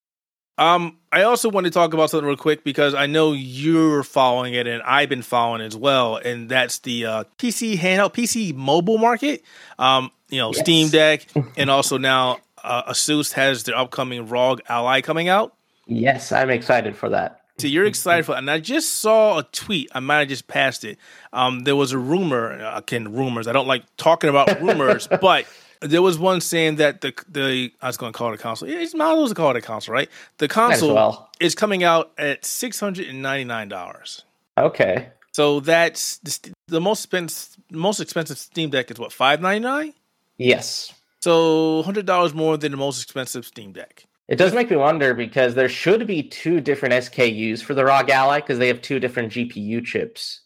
Um, 0.58 0.98
I 1.12 1.24
also 1.24 1.50
want 1.50 1.66
to 1.66 1.72
talk 1.72 1.94
about 1.94 2.10
something 2.10 2.28
real 2.28 2.38
quick 2.38 2.64
because 2.64 2.94
I 2.94 3.08
know 3.08 3.34
you're 3.34 4.04
following 4.04 4.54
it 4.54 4.68
and 4.68 4.84
I've 4.84 5.10
been 5.10 5.24
following 5.24 5.62
as 5.62 5.76
well, 5.76 6.18
and 6.18 6.48
that's 6.48 6.80
the 6.80 7.06
uh, 7.06 7.24
PC 7.38 7.78
handheld, 7.78 8.14
PC 8.14 8.54
mobile 8.54 8.98
market. 8.98 9.44
Um, 9.80 10.12
you 10.30 10.40
know, 10.40 10.52
yes. 10.54 10.60
Steam 10.60 10.90
Deck, 10.90 11.28
and 11.58 11.70
also 11.70 11.98
now 11.98 12.40
uh, 12.64 12.92
Asus 12.92 13.34
has 13.34 13.64
their 13.64 13.76
upcoming 13.76 14.28
ROG 14.28 14.62
Ally 14.70 15.02
coming 15.02 15.28
out. 15.28 15.56
Yes, 15.88 16.32
I'm 16.32 16.50
excited 16.50 16.96
for 16.96 17.10
that. 17.10 17.42
So 17.60 17.68
you're 17.68 17.86
excited 17.86 18.26
for, 18.26 18.36
and 18.36 18.50
I 18.50 18.60
just 18.60 18.96
saw 18.96 19.40
a 19.40 19.44
tweet. 19.44 19.90
I 19.94 20.00
might 20.00 20.20
have 20.20 20.28
just 20.28 20.48
passed 20.48 20.84
it. 20.84 20.98
Um, 21.32 21.66
there 21.66 21.76
was 21.76 21.92
a 21.92 22.00
rumor. 22.00 22.52
Again, 22.74 23.14
rumors. 23.14 23.48
I 23.48 23.52
don't 23.52 23.68
like 23.68 23.84
talking 23.98 24.30
about 24.30 24.60
rumors, 24.60 25.08
but 25.22 25.46
there 25.84 26.02
was 26.02 26.18
one 26.18 26.42
saying 26.42 26.78
that 26.78 27.02
the 27.02 27.13
the 27.28 27.72
I 27.82 27.88
was 27.88 27.98
going 27.98 28.12
to 28.12 28.18
call 28.18 28.32
it 28.32 28.36
a 28.36 28.38
console. 28.38 28.70
Yeah, 28.70 28.80
it's 28.80 28.94
not 28.94 29.28
to 29.28 29.36
call 29.36 29.52
it 29.52 29.58
a 29.58 29.62
console, 29.62 29.94
right? 29.94 30.10
The 30.38 30.48
console 30.48 30.96
well. 30.96 31.30
is 31.40 31.56
coming 31.56 31.84
out 31.84 32.12
at 32.18 32.46
six 32.46 32.80
hundred 32.80 33.08
and 33.08 33.22
ninety 33.22 33.44
nine 33.44 33.70
dollars. 33.70 34.24
Okay, 34.58 35.10
so 35.34 35.60
that's 35.60 36.17
the, 36.19 36.54
the 36.67 36.82
most 36.82 37.06
expensive 37.06 37.58
most 37.72 38.00
expensive 38.00 38.38
Steam 38.38 38.69
Deck 38.69 38.89
is 38.91 39.00
what 39.00 39.12
five 39.12 39.41
ninety 39.41 39.62
nine. 39.62 39.93
Yes, 40.38 40.93
so 41.22 41.84
hundred 41.84 42.06
dollars 42.06 42.34
more 42.34 42.58
than 42.58 42.72
the 42.72 42.78
most 42.78 43.04
expensive 43.04 43.46
Steam 43.46 43.74
Deck. 43.74 44.06
It 44.30 44.38
does 44.38 44.54
make 44.54 44.69
me 44.69 44.78
wonder 44.78 45.13
because 45.13 45.54
there 45.54 45.67
should 45.67 46.08
be 46.08 46.24
two 46.24 46.62
different 46.62 46.93
SKUs 46.93 47.62
for 47.62 47.74
the 47.74 47.84
ROG 47.84 48.10
Ally 48.10 48.39
because 48.39 48.58
they 48.58 48.67
have 48.67 48.82
two 48.82 49.00
different 49.00 49.34
GPU 49.34 49.84
chips. 49.84 50.41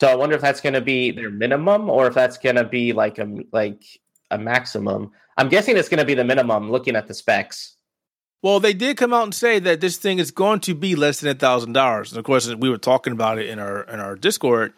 So 0.00 0.08
I 0.08 0.14
wonder 0.16 0.34
if 0.34 0.42
that's 0.42 0.60
going 0.60 0.74
to 0.74 0.80
be 0.80 1.12
their 1.12 1.30
minimum 1.30 1.88
or 1.90 2.08
if 2.08 2.14
that's 2.14 2.38
going 2.38 2.56
to 2.56 2.64
be 2.64 2.92
like 2.92 3.18
a 3.18 3.28
like 3.52 3.84
a 4.30 4.38
maximum. 4.38 5.12
I'm 5.36 5.48
guessing 5.48 5.76
it's 5.76 5.88
going 5.88 5.98
to 5.98 6.04
be 6.04 6.14
the 6.14 6.24
minimum 6.24 6.70
looking 6.70 6.96
at 6.96 7.06
the 7.06 7.14
specs. 7.14 7.76
Well, 8.42 8.60
they 8.60 8.72
did 8.72 8.96
come 8.96 9.12
out 9.12 9.24
and 9.24 9.34
say 9.34 9.58
that 9.58 9.80
this 9.80 9.96
thing 9.96 10.18
is 10.18 10.30
going 10.30 10.60
to 10.60 10.74
be 10.74 10.94
less 10.94 11.20
than 11.20 11.30
a 11.30 11.34
thousand 11.34 11.72
dollars. 11.72 12.12
And 12.12 12.18
of 12.18 12.24
course, 12.24 12.52
we 12.54 12.70
were 12.70 12.78
talking 12.78 13.12
about 13.12 13.38
it 13.38 13.48
in 13.48 13.58
our 13.58 13.82
in 13.82 13.98
our 13.98 14.14
Discord, 14.14 14.74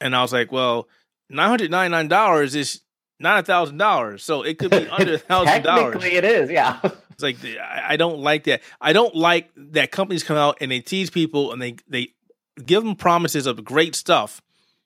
and 0.00 0.16
I 0.16 0.22
was 0.22 0.32
like, 0.32 0.50
"Well, 0.50 0.88
nine 1.28 1.48
hundred 1.48 1.70
ninety 1.70 1.92
nine 1.92 2.08
dollars 2.08 2.56
is 2.56 2.80
not 3.20 3.38
a 3.38 3.42
thousand 3.44 3.76
dollars, 3.76 4.24
so 4.24 4.42
it 4.42 4.58
could 4.58 4.72
be 4.72 4.88
under 4.90 5.14
a 5.14 5.18
thousand 5.18 5.62
dollars." 5.62 5.94
Technically, 5.94 6.16
it 6.16 6.24
is. 6.24 6.50
Yeah. 6.50 6.80
it's 7.12 7.22
like 7.22 7.36
I 7.62 7.96
don't 7.96 8.18
like 8.18 8.44
that. 8.44 8.62
I 8.80 8.92
don't 8.92 9.14
like 9.14 9.50
that 9.56 9.92
companies 9.92 10.24
come 10.24 10.36
out 10.36 10.58
and 10.60 10.72
they 10.72 10.80
tease 10.80 11.10
people 11.10 11.52
and 11.52 11.62
they 11.62 11.76
they 11.86 12.08
give 12.64 12.82
them 12.82 12.96
promises 12.96 13.46
of 13.46 13.64
great 13.64 13.94
stuff, 13.94 14.42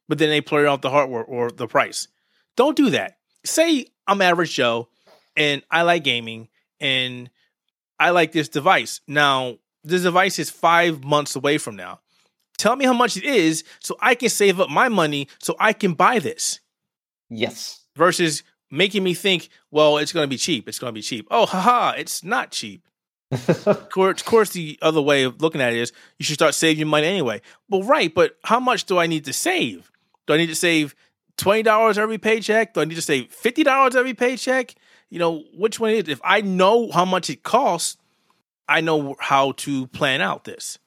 but 0.09 0.19
then 0.19 0.29
they 0.29 0.43
play 0.43 0.67
off 0.67 0.83
the 0.83 0.91
hardware 0.91 1.25
or 1.25 1.51
the 1.51 1.67
price. 1.67 2.09
Don't 2.55 2.77
do 2.77 2.91
that 2.91 3.17
say 3.45 3.87
I'm 4.07 4.21
average 4.21 4.55
Joe 4.55 4.89
and 5.37 5.63
I 5.71 5.83
like 5.83 6.05
gaming 6.05 6.49
and 6.81 7.31
I 7.99 8.11
like 8.11 8.33
this 8.33 8.49
device. 8.49 9.01
Now, 9.07 9.59
this 9.83 10.03
device 10.03 10.39
is 10.39 10.51
five 10.51 11.05
months 11.05 11.37
away 11.37 11.59
from 11.59 11.77
now. 11.77 12.01
Tell 12.57 12.77
me 12.77 12.85
how 12.85 12.93
much 12.93 13.17
it 13.17 13.25
is 13.25 13.65
so 13.81 13.97
I 14.01 14.15
can 14.15 14.29
save 14.29 14.61
up 14.61 14.71
my 14.71 14.89
money 14.89 15.29
so 15.41 15.57
I 15.59 15.73
can 15.73 15.95
buy 15.95 16.19
this. 16.19 16.61
Yes. 17.29 17.81
Versus 17.97 18.43
making 18.71 19.03
me 19.03 19.15
think, 19.15 19.49
well, 19.71 19.99
it's 19.99 20.13
going 20.13 20.25
to 20.25 20.29
be 20.29 20.37
cheap. 20.37 20.69
It's 20.69 20.79
going 20.79 20.91
to 20.91 20.95
be 20.95 21.03
cheap. 21.03 21.27
Oh, 21.31 21.47
haha, 21.47 21.95
it's 21.97 22.23
not 22.23 22.51
cheap. 22.51 22.87
of, 23.67 23.89
course, 23.91 24.21
of 24.21 24.27
course, 24.27 24.51
the 24.51 24.79
other 24.83 25.01
way 25.01 25.25
of 25.25 25.41
looking 25.41 25.61
at 25.61 25.73
it 25.73 25.79
is 25.79 25.93
you 26.19 26.25
should 26.25 26.35
start 26.35 26.55
saving 26.55 26.87
money 26.87 27.07
anyway. 27.07 27.41
Well, 27.69 27.83
right, 27.83 28.13
but 28.15 28.37
how 28.45 28.61
much 28.61 28.85
do 28.85 28.99
I 28.99 29.07
need 29.07 29.25
to 29.25 29.33
save? 29.33 29.91
Do 30.27 30.35
I 30.35 30.37
need 30.37 30.49
to 30.49 30.55
save 30.55 30.95
twenty 31.37 31.63
dollars 31.63 31.99
every 31.99 32.19
paycheck? 32.19 32.75
Do 32.75 32.81
I 32.81 32.85
need 32.85 32.95
to 32.95 33.03
say 33.03 33.27
fifty 33.27 33.63
dollars 33.63 33.97
every 33.97 34.15
paycheck? 34.15 34.75
You 35.11 35.19
know, 35.19 35.45
which 35.55 35.79
one 35.79 35.91
is? 35.91 36.09
If 36.09 36.21
I 36.25 36.41
know 36.41 36.91
how 36.91 37.05
much 37.05 37.31
it 37.31 37.43
costs, 37.43 37.97
I 38.69 38.81
know 38.81 39.17
how 39.19 39.53
to 39.53 39.87
plan 39.89 40.21
out 40.21 40.45
this. 40.45 40.79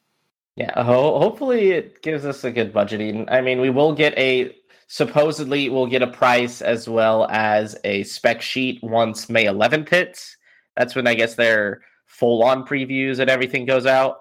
Yeah, 0.56 0.84
ho- 0.84 1.20
hopefully 1.20 1.72
it 1.72 2.02
gives 2.02 2.26
us 2.26 2.44
a 2.44 2.52
good 2.52 2.74
budgeting. 2.74 3.32
I 3.32 3.42
mean, 3.42 3.62
we 3.62 3.70
will 3.70 3.94
get 3.94 4.18
a 4.18 4.56
supposedly 4.88 5.70
we'll 5.70 5.86
get 5.86 6.02
a 6.02 6.08
price 6.08 6.62
as 6.62 6.90
well 6.90 7.28
as 7.30 7.78
a 7.84 8.04
spec 8.04 8.42
sheet 8.42 8.82
once 8.82 9.30
May 9.30 9.46
11th 9.46 9.90
hits. 9.90 10.36
That's 10.76 10.96
when 10.96 11.08
I 11.08 11.14
guess 11.14 11.36
their 11.36 11.82
full 12.06 12.44
on 12.44 12.66
previews 12.66 13.20
and 13.20 13.30
everything 13.30 13.66
goes 13.66 13.86
out. 13.86 14.18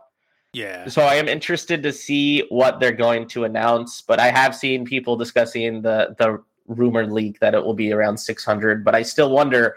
Yeah. 0.57 0.89
So 0.89 1.03
I 1.03 1.17
am 1.17 1.29
interested 1.29 1.83
to 1.83 1.93
see 1.93 2.47
what 2.49 2.81
they're 2.81 2.91
going 2.91 3.29
to 3.29 3.45
announce, 3.45 4.01
but 4.01 4.19
I 4.19 4.31
have 4.31 4.57
seen 4.57 4.87
people 4.87 5.15
discussing 5.15 5.83
the 5.83 6.17
the 6.19 6.43
rumored 6.67 7.13
leak 7.13 7.41
that 7.41 7.55
it 7.55 7.63
will 7.63 7.75
be 7.75 7.93
around 7.93 8.17
600, 8.17 8.83
but 8.83 8.95
I 8.95 9.03
still 9.03 9.31
wonder 9.31 9.77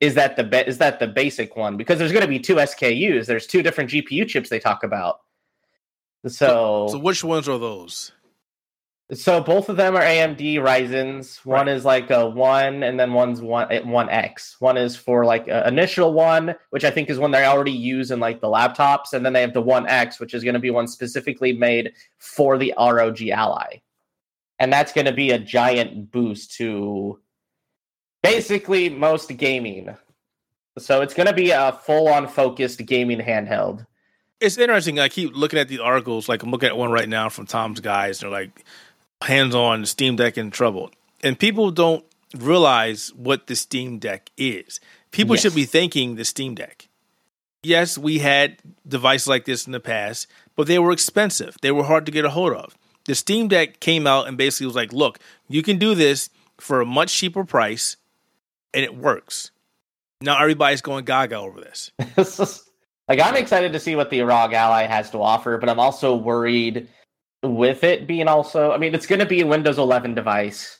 is 0.00 0.14
that 0.14 0.36
the 0.36 0.44
be- 0.44 0.66
is 0.66 0.78
that 0.78 0.98
the 0.98 1.06
basic 1.08 1.56
one 1.56 1.76
because 1.76 1.98
there's 1.98 2.10
going 2.10 2.22
to 2.22 2.28
be 2.28 2.38
two 2.38 2.54
SKUs. 2.54 3.26
There's 3.26 3.46
two 3.46 3.62
different 3.62 3.90
GPU 3.90 4.26
chips 4.26 4.48
they 4.48 4.58
talk 4.58 4.82
about. 4.82 5.20
So 6.26 6.88
So 6.90 6.98
which 6.98 7.22
ones 7.22 7.46
are 7.46 7.58
those? 7.58 8.12
So 9.12 9.42
both 9.42 9.68
of 9.68 9.76
them 9.76 9.96
are 9.96 10.02
AMD 10.02 10.56
Ryzen's. 10.56 11.44
One 11.44 11.66
right. 11.66 11.76
is 11.76 11.84
like 11.84 12.10
a 12.10 12.26
one, 12.26 12.82
and 12.82 12.98
then 12.98 13.12
one's 13.12 13.42
one 13.42 13.70
eh, 13.70 13.80
one 13.80 14.08
X. 14.08 14.56
One 14.60 14.78
is 14.78 14.96
for 14.96 15.26
like 15.26 15.46
an 15.46 15.66
initial 15.68 16.14
one, 16.14 16.54
which 16.70 16.84
I 16.84 16.90
think 16.90 17.10
is 17.10 17.18
one 17.18 17.30
they 17.30 17.44
already 17.44 17.72
use 17.72 18.10
in 18.10 18.18
like 18.18 18.40
the 18.40 18.48
laptops, 18.48 19.12
and 19.12 19.24
then 19.24 19.34
they 19.34 19.42
have 19.42 19.52
the 19.52 19.60
one 19.60 19.86
X, 19.86 20.18
which 20.18 20.32
is 20.32 20.42
going 20.42 20.54
to 20.54 20.60
be 20.60 20.70
one 20.70 20.88
specifically 20.88 21.52
made 21.52 21.92
for 22.18 22.56
the 22.56 22.72
ROG 22.78 23.20
Ally, 23.28 23.80
and 24.58 24.72
that's 24.72 24.92
going 24.92 25.06
to 25.06 25.12
be 25.12 25.32
a 25.32 25.38
giant 25.38 26.10
boost 26.10 26.54
to 26.56 27.20
basically 28.22 28.88
most 28.88 29.28
gaming. 29.36 29.94
So 30.78 31.02
it's 31.02 31.14
going 31.14 31.28
to 31.28 31.34
be 31.34 31.50
a 31.50 31.72
full 31.72 32.08
on 32.08 32.26
focused 32.26 32.84
gaming 32.86 33.20
handheld. 33.20 33.86
It's 34.40 34.58
interesting. 34.58 34.98
I 34.98 35.08
keep 35.08 35.36
looking 35.36 35.58
at 35.58 35.68
the 35.68 35.78
articles. 35.78 36.28
Like 36.28 36.42
I'm 36.42 36.50
looking 36.50 36.68
at 36.68 36.76
one 36.76 36.90
right 36.90 37.08
now 37.08 37.28
from 37.28 37.46
Tom's 37.46 37.80
Guide. 37.80 38.14
They're 38.14 38.30
like 38.30 38.64
hands 39.24 39.54
on 39.54 39.84
Steam 39.86 40.16
Deck 40.16 40.38
in 40.38 40.50
trouble. 40.50 40.90
And 41.22 41.38
people 41.38 41.70
don't 41.70 42.04
realize 42.36 43.12
what 43.14 43.46
the 43.46 43.56
Steam 43.56 43.98
Deck 43.98 44.30
is. 44.36 44.80
People 45.10 45.36
yes. 45.36 45.42
should 45.42 45.54
be 45.54 45.64
thanking 45.64 46.16
the 46.16 46.24
Steam 46.24 46.54
Deck. 46.54 46.88
Yes, 47.62 47.96
we 47.96 48.18
had 48.18 48.58
devices 48.86 49.26
like 49.26 49.46
this 49.46 49.66
in 49.66 49.72
the 49.72 49.80
past, 49.80 50.26
but 50.54 50.66
they 50.66 50.78
were 50.78 50.92
expensive. 50.92 51.56
They 51.62 51.72
were 51.72 51.84
hard 51.84 52.04
to 52.06 52.12
get 52.12 52.24
a 52.24 52.30
hold 52.30 52.52
of. 52.52 52.76
The 53.06 53.14
Steam 53.14 53.48
Deck 53.48 53.80
came 53.80 54.06
out 54.06 54.28
and 54.28 54.36
basically 54.36 54.66
was 54.66 54.76
like, 54.76 54.92
look, 54.92 55.18
you 55.48 55.62
can 55.62 55.78
do 55.78 55.94
this 55.94 56.30
for 56.58 56.80
a 56.80 56.86
much 56.86 57.14
cheaper 57.14 57.44
price, 57.44 57.96
and 58.72 58.84
it 58.84 58.96
works. 58.96 59.50
Now 60.20 60.40
everybody's 60.40 60.80
going 60.80 61.04
gaga 61.04 61.38
over 61.38 61.60
this. 61.60 61.90
like 63.08 63.20
I'm 63.20 63.36
excited 63.36 63.72
to 63.72 63.80
see 63.80 63.96
what 63.96 64.10
the 64.10 64.22
ROG 64.22 64.52
Ally 64.52 64.84
has 64.84 65.10
to 65.10 65.20
offer, 65.20 65.58
but 65.58 65.68
I'm 65.68 65.80
also 65.80 66.14
worried 66.14 66.88
with 67.44 67.84
it 67.84 68.06
being 68.06 68.28
also. 68.28 68.72
I 68.72 68.78
mean, 68.78 68.94
it's 68.94 69.06
going 69.06 69.20
to 69.20 69.26
be 69.26 69.40
a 69.40 69.46
Windows 69.46 69.78
11 69.78 70.14
device, 70.14 70.78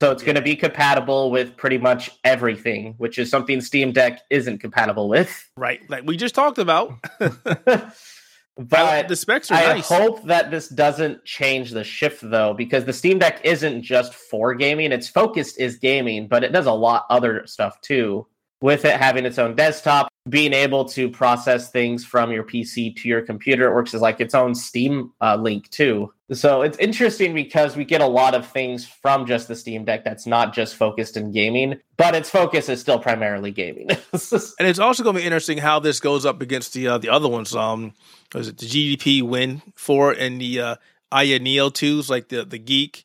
so 0.00 0.10
it's 0.10 0.22
going 0.22 0.36
to 0.36 0.42
be 0.42 0.56
compatible 0.56 1.30
with 1.30 1.56
pretty 1.56 1.78
much 1.78 2.10
everything, 2.24 2.94
which 2.98 3.18
is 3.18 3.30
something 3.30 3.60
Steam 3.60 3.92
Deck 3.92 4.20
isn't 4.30 4.58
compatible 4.58 5.08
with. 5.08 5.50
Right, 5.56 5.80
like 5.88 6.04
we 6.04 6.16
just 6.16 6.34
talked 6.34 6.58
about. 6.58 6.94
but 7.18 9.08
the 9.08 9.16
specs 9.16 9.50
are 9.50 9.54
I 9.54 9.74
nice. 9.74 9.88
hope 9.88 10.24
that 10.24 10.50
this 10.50 10.68
doesn't 10.68 11.24
change 11.24 11.72
the 11.72 11.84
shift 11.84 12.20
though, 12.22 12.54
because 12.54 12.84
the 12.84 12.92
Steam 12.92 13.18
Deck 13.18 13.40
isn't 13.44 13.82
just 13.82 14.14
for 14.14 14.54
gaming. 14.54 14.92
Its 14.92 15.08
focus 15.08 15.56
is 15.56 15.76
gaming, 15.76 16.28
but 16.28 16.44
it 16.44 16.52
does 16.52 16.66
a 16.66 16.72
lot 16.72 17.06
other 17.10 17.46
stuff 17.46 17.80
too. 17.80 18.26
With 18.60 18.84
it 18.86 18.98
having 18.98 19.26
its 19.26 19.38
own 19.38 19.56
desktop, 19.56 20.08
being 20.28 20.54
able 20.54 20.86
to 20.86 21.10
process 21.10 21.70
things 21.70 22.04
from 22.04 22.32
your 22.32 22.44
PC 22.44 22.96
to 22.96 23.08
your 23.08 23.20
computer, 23.20 23.70
it 23.70 23.74
works 23.74 23.92
as 23.92 24.00
like 24.00 24.20
its 24.20 24.34
own 24.34 24.54
Steam 24.54 25.12
uh, 25.20 25.36
link 25.36 25.68
too. 25.70 26.12
So 26.32 26.62
it's 26.62 26.78
interesting 26.78 27.34
because 27.34 27.76
we 27.76 27.84
get 27.84 28.00
a 28.00 28.06
lot 28.06 28.34
of 28.34 28.46
things 28.46 28.86
from 28.86 29.26
just 29.26 29.48
the 29.48 29.54
Steam 29.54 29.84
Deck 29.84 30.04
that's 30.04 30.26
not 30.26 30.54
just 30.54 30.76
focused 30.76 31.18
in 31.18 31.32
gaming, 31.32 31.78
but 31.98 32.14
its 32.14 32.30
focus 32.30 32.70
is 32.70 32.80
still 32.80 32.98
primarily 32.98 33.50
gaming. 33.50 33.90
and 33.90 34.00
it's 34.12 34.78
also 34.78 35.02
going 35.02 35.16
to 35.16 35.20
be 35.20 35.26
interesting 35.26 35.58
how 35.58 35.78
this 35.78 36.00
goes 36.00 36.24
up 36.24 36.40
against 36.40 36.72
the 36.72 36.88
uh, 36.88 36.98
the 36.98 37.10
other 37.10 37.28
ones. 37.28 37.54
Um, 37.54 37.92
was 38.34 38.48
it 38.48 38.56
the 38.56 38.66
GPD 38.66 39.22
Win 39.22 39.60
Four 39.74 40.12
and 40.12 40.40
the 40.40 40.60
uh, 40.60 40.76
Ayaneo 41.12 41.72
twos, 41.72 42.08
like 42.08 42.28
the 42.28 42.46
the 42.46 42.58
Geek? 42.58 43.04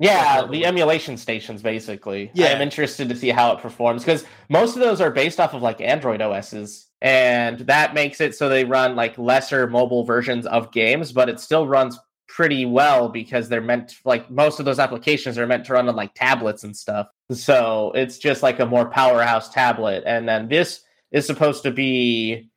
Yeah, 0.00 0.46
the 0.46 0.64
emulation 0.64 1.16
stations 1.16 1.62
basically. 1.62 2.30
Yeah. 2.34 2.48
I'm 2.48 2.62
interested 2.62 3.08
to 3.10 3.16
see 3.16 3.28
how 3.28 3.52
it 3.52 3.60
performs 3.60 4.02
because 4.02 4.24
most 4.48 4.74
of 4.74 4.80
those 4.80 5.00
are 5.00 5.10
based 5.10 5.38
off 5.38 5.54
of 5.54 5.62
like 5.62 5.80
Android 5.80 6.22
OSs. 6.22 6.86
And 7.02 7.60
that 7.60 7.94
makes 7.94 8.20
it 8.20 8.34
so 8.34 8.48
they 8.48 8.64
run 8.64 8.96
like 8.96 9.16
lesser 9.18 9.66
mobile 9.66 10.04
versions 10.04 10.46
of 10.46 10.72
games, 10.72 11.12
but 11.12 11.28
it 11.28 11.38
still 11.38 11.66
runs 11.66 11.98
pretty 12.28 12.64
well 12.64 13.08
because 13.08 13.48
they're 13.48 13.60
meant 13.60 13.96
like 14.04 14.30
most 14.30 14.58
of 14.58 14.64
those 14.64 14.78
applications 14.78 15.36
are 15.36 15.46
meant 15.46 15.66
to 15.66 15.72
run 15.72 15.88
on 15.88 15.96
like 15.96 16.14
tablets 16.14 16.64
and 16.64 16.76
stuff. 16.76 17.08
So 17.32 17.92
it's 17.94 18.18
just 18.18 18.42
like 18.42 18.60
a 18.60 18.66
more 18.66 18.88
powerhouse 18.88 19.50
tablet. 19.50 20.04
And 20.06 20.28
then 20.28 20.48
this 20.48 20.82
is 21.10 21.26
supposed 21.26 21.62
to 21.64 21.70
be 21.70 22.49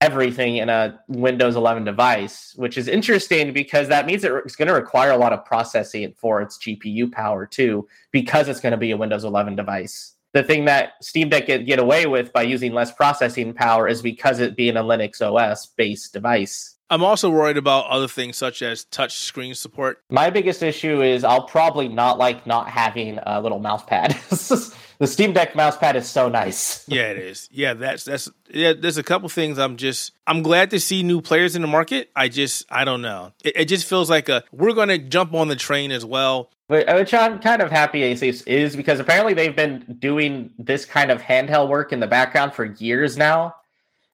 everything 0.00 0.56
in 0.56 0.68
a 0.68 1.00
Windows 1.08 1.56
11 1.56 1.84
device, 1.84 2.54
which 2.56 2.78
is 2.78 2.88
interesting 2.88 3.52
because 3.52 3.88
that 3.88 4.06
means 4.06 4.24
it's 4.24 4.56
going 4.56 4.68
to 4.68 4.74
require 4.74 5.10
a 5.10 5.16
lot 5.16 5.32
of 5.32 5.44
processing 5.44 6.14
for 6.16 6.40
its 6.40 6.58
GPU 6.58 7.10
power 7.10 7.46
too, 7.46 7.88
because 8.12 8.48
it's 8.48 8.60
going 8.60 8.72
to 8.72 8.78
be 8.78 8.92
a 8.92 8.96
Windows 8.96 9.24
11 9.24 9.56
device. 9.56 10.14
The 10.34 10.42
thing 10.42 10.66
that 10.66 10.92
Steam 11.02 11.30
Deck 11.30 11.46
can 11.46 11.64
get 11.64 11.78
away 11.78 12.06
with 12.06 12.32
by 12.32 12.42
using 12.42 12.72
less 12.72 12.92
processing 12.92 13.54
power 13.54 13.88
is 13.88 14.02
because 14.02 14.40
it 14.40 14.56
being 14.56 14.76
a 14.76 14.82
Linux 14.82 15.20
OS 15.20 15.66
based 15.66 16.12
device. 16.12 16.76
I'm 16.90 17.02
also 17.02 17.28
worried 17.28 17.56
about 17.56 17.86
other 17.86 18.08
things 18.08 18.36
such 18.36 18.62
as 18.62 18.84
touch 18.84 19.16
screen 19.18 19.54
support. 19.54 20.02
My 20.10 20.30
biggest 20.30 20.62
issue 20.62 21.02
is 21.02 21.24
I'll 21.24 21.44
probably 21.44 21.88
not 21.88 22.18
like 22.18 22.46
not 22.46 22.68
having 22.68 23.18
a 23.22 23.40
little 23.40 23.58
mouse 23.58 23.84
pad. 23.84 24.16
the 24.98 25.06
Steam 25.06 25.32
Deck 25.32 25.54
mouse 25.54 25.76
pad 25.76 25.96
is 25.96 26.08
so 26.08 26.28
nice. 26.28 26.84
Yeah, 26.88 27.10
it 27.10 27.18
is. 27.18 27.48
Yeah, 27.52 27.74
that's 27.74 28.04
that's 28.04 28.28
yeah. 28.50 28.72
There's 28.72 28.96
a 28.98 29.02
couple 29.02 29.28
things 29.28 29.58
I'm 29.58 29.76
just 29.76 30.12
I'm 30.26 30.42
glad 30.42 30.70
to 30.70 30.80
see 30.80 31.02
new 31.02 31.20
players 31.20 31.54
in 31.54 31.62
the 31.62 31.68
market. 31.68 32.10
I 32.16 32.28
just 32.28 32.64
I 32.70 32.84
don't 32.84 33.02
know. 33.02 33.32
It, 33.44 33.52
it 33.56 33.64
just 33.66 33.86
feels 33.86 34.08
like 34.10 34.28
a 34.28 34.42
we're 34.52 34.72
going 34.72 34.88
to 34.88 34.98
jump 34.98 35.34
on 35.34 35.48
the 35.48 35.56
train 35.56 35.90
as 35.92 36.04
well. 36.04 36.50
But- 36.68 36.88
uh, 36.88 36.94
Which 36.96 37.14
I'm 37.14 37.38
kind 37.38 37.62
of 37.62 37.70
happy 37.70 38.00
Asus 38.00 38.46
is 38.46 38.74
because 38.76 39.00
apparently 39.00 39.34
they've 39.34 39.54
been 39.56 39.96
doing 39.98 40.50
this 40.58 40.84
kind 40.84 41.10
of 41.10 41.22
handheld 41.22 41.68
work 41.68 41.92
in 41.92 42.00
the 42.00 42.06
background 42.06 42.52
for 42.54 42.64
years 42.64 43.16
now. 43.16 43.54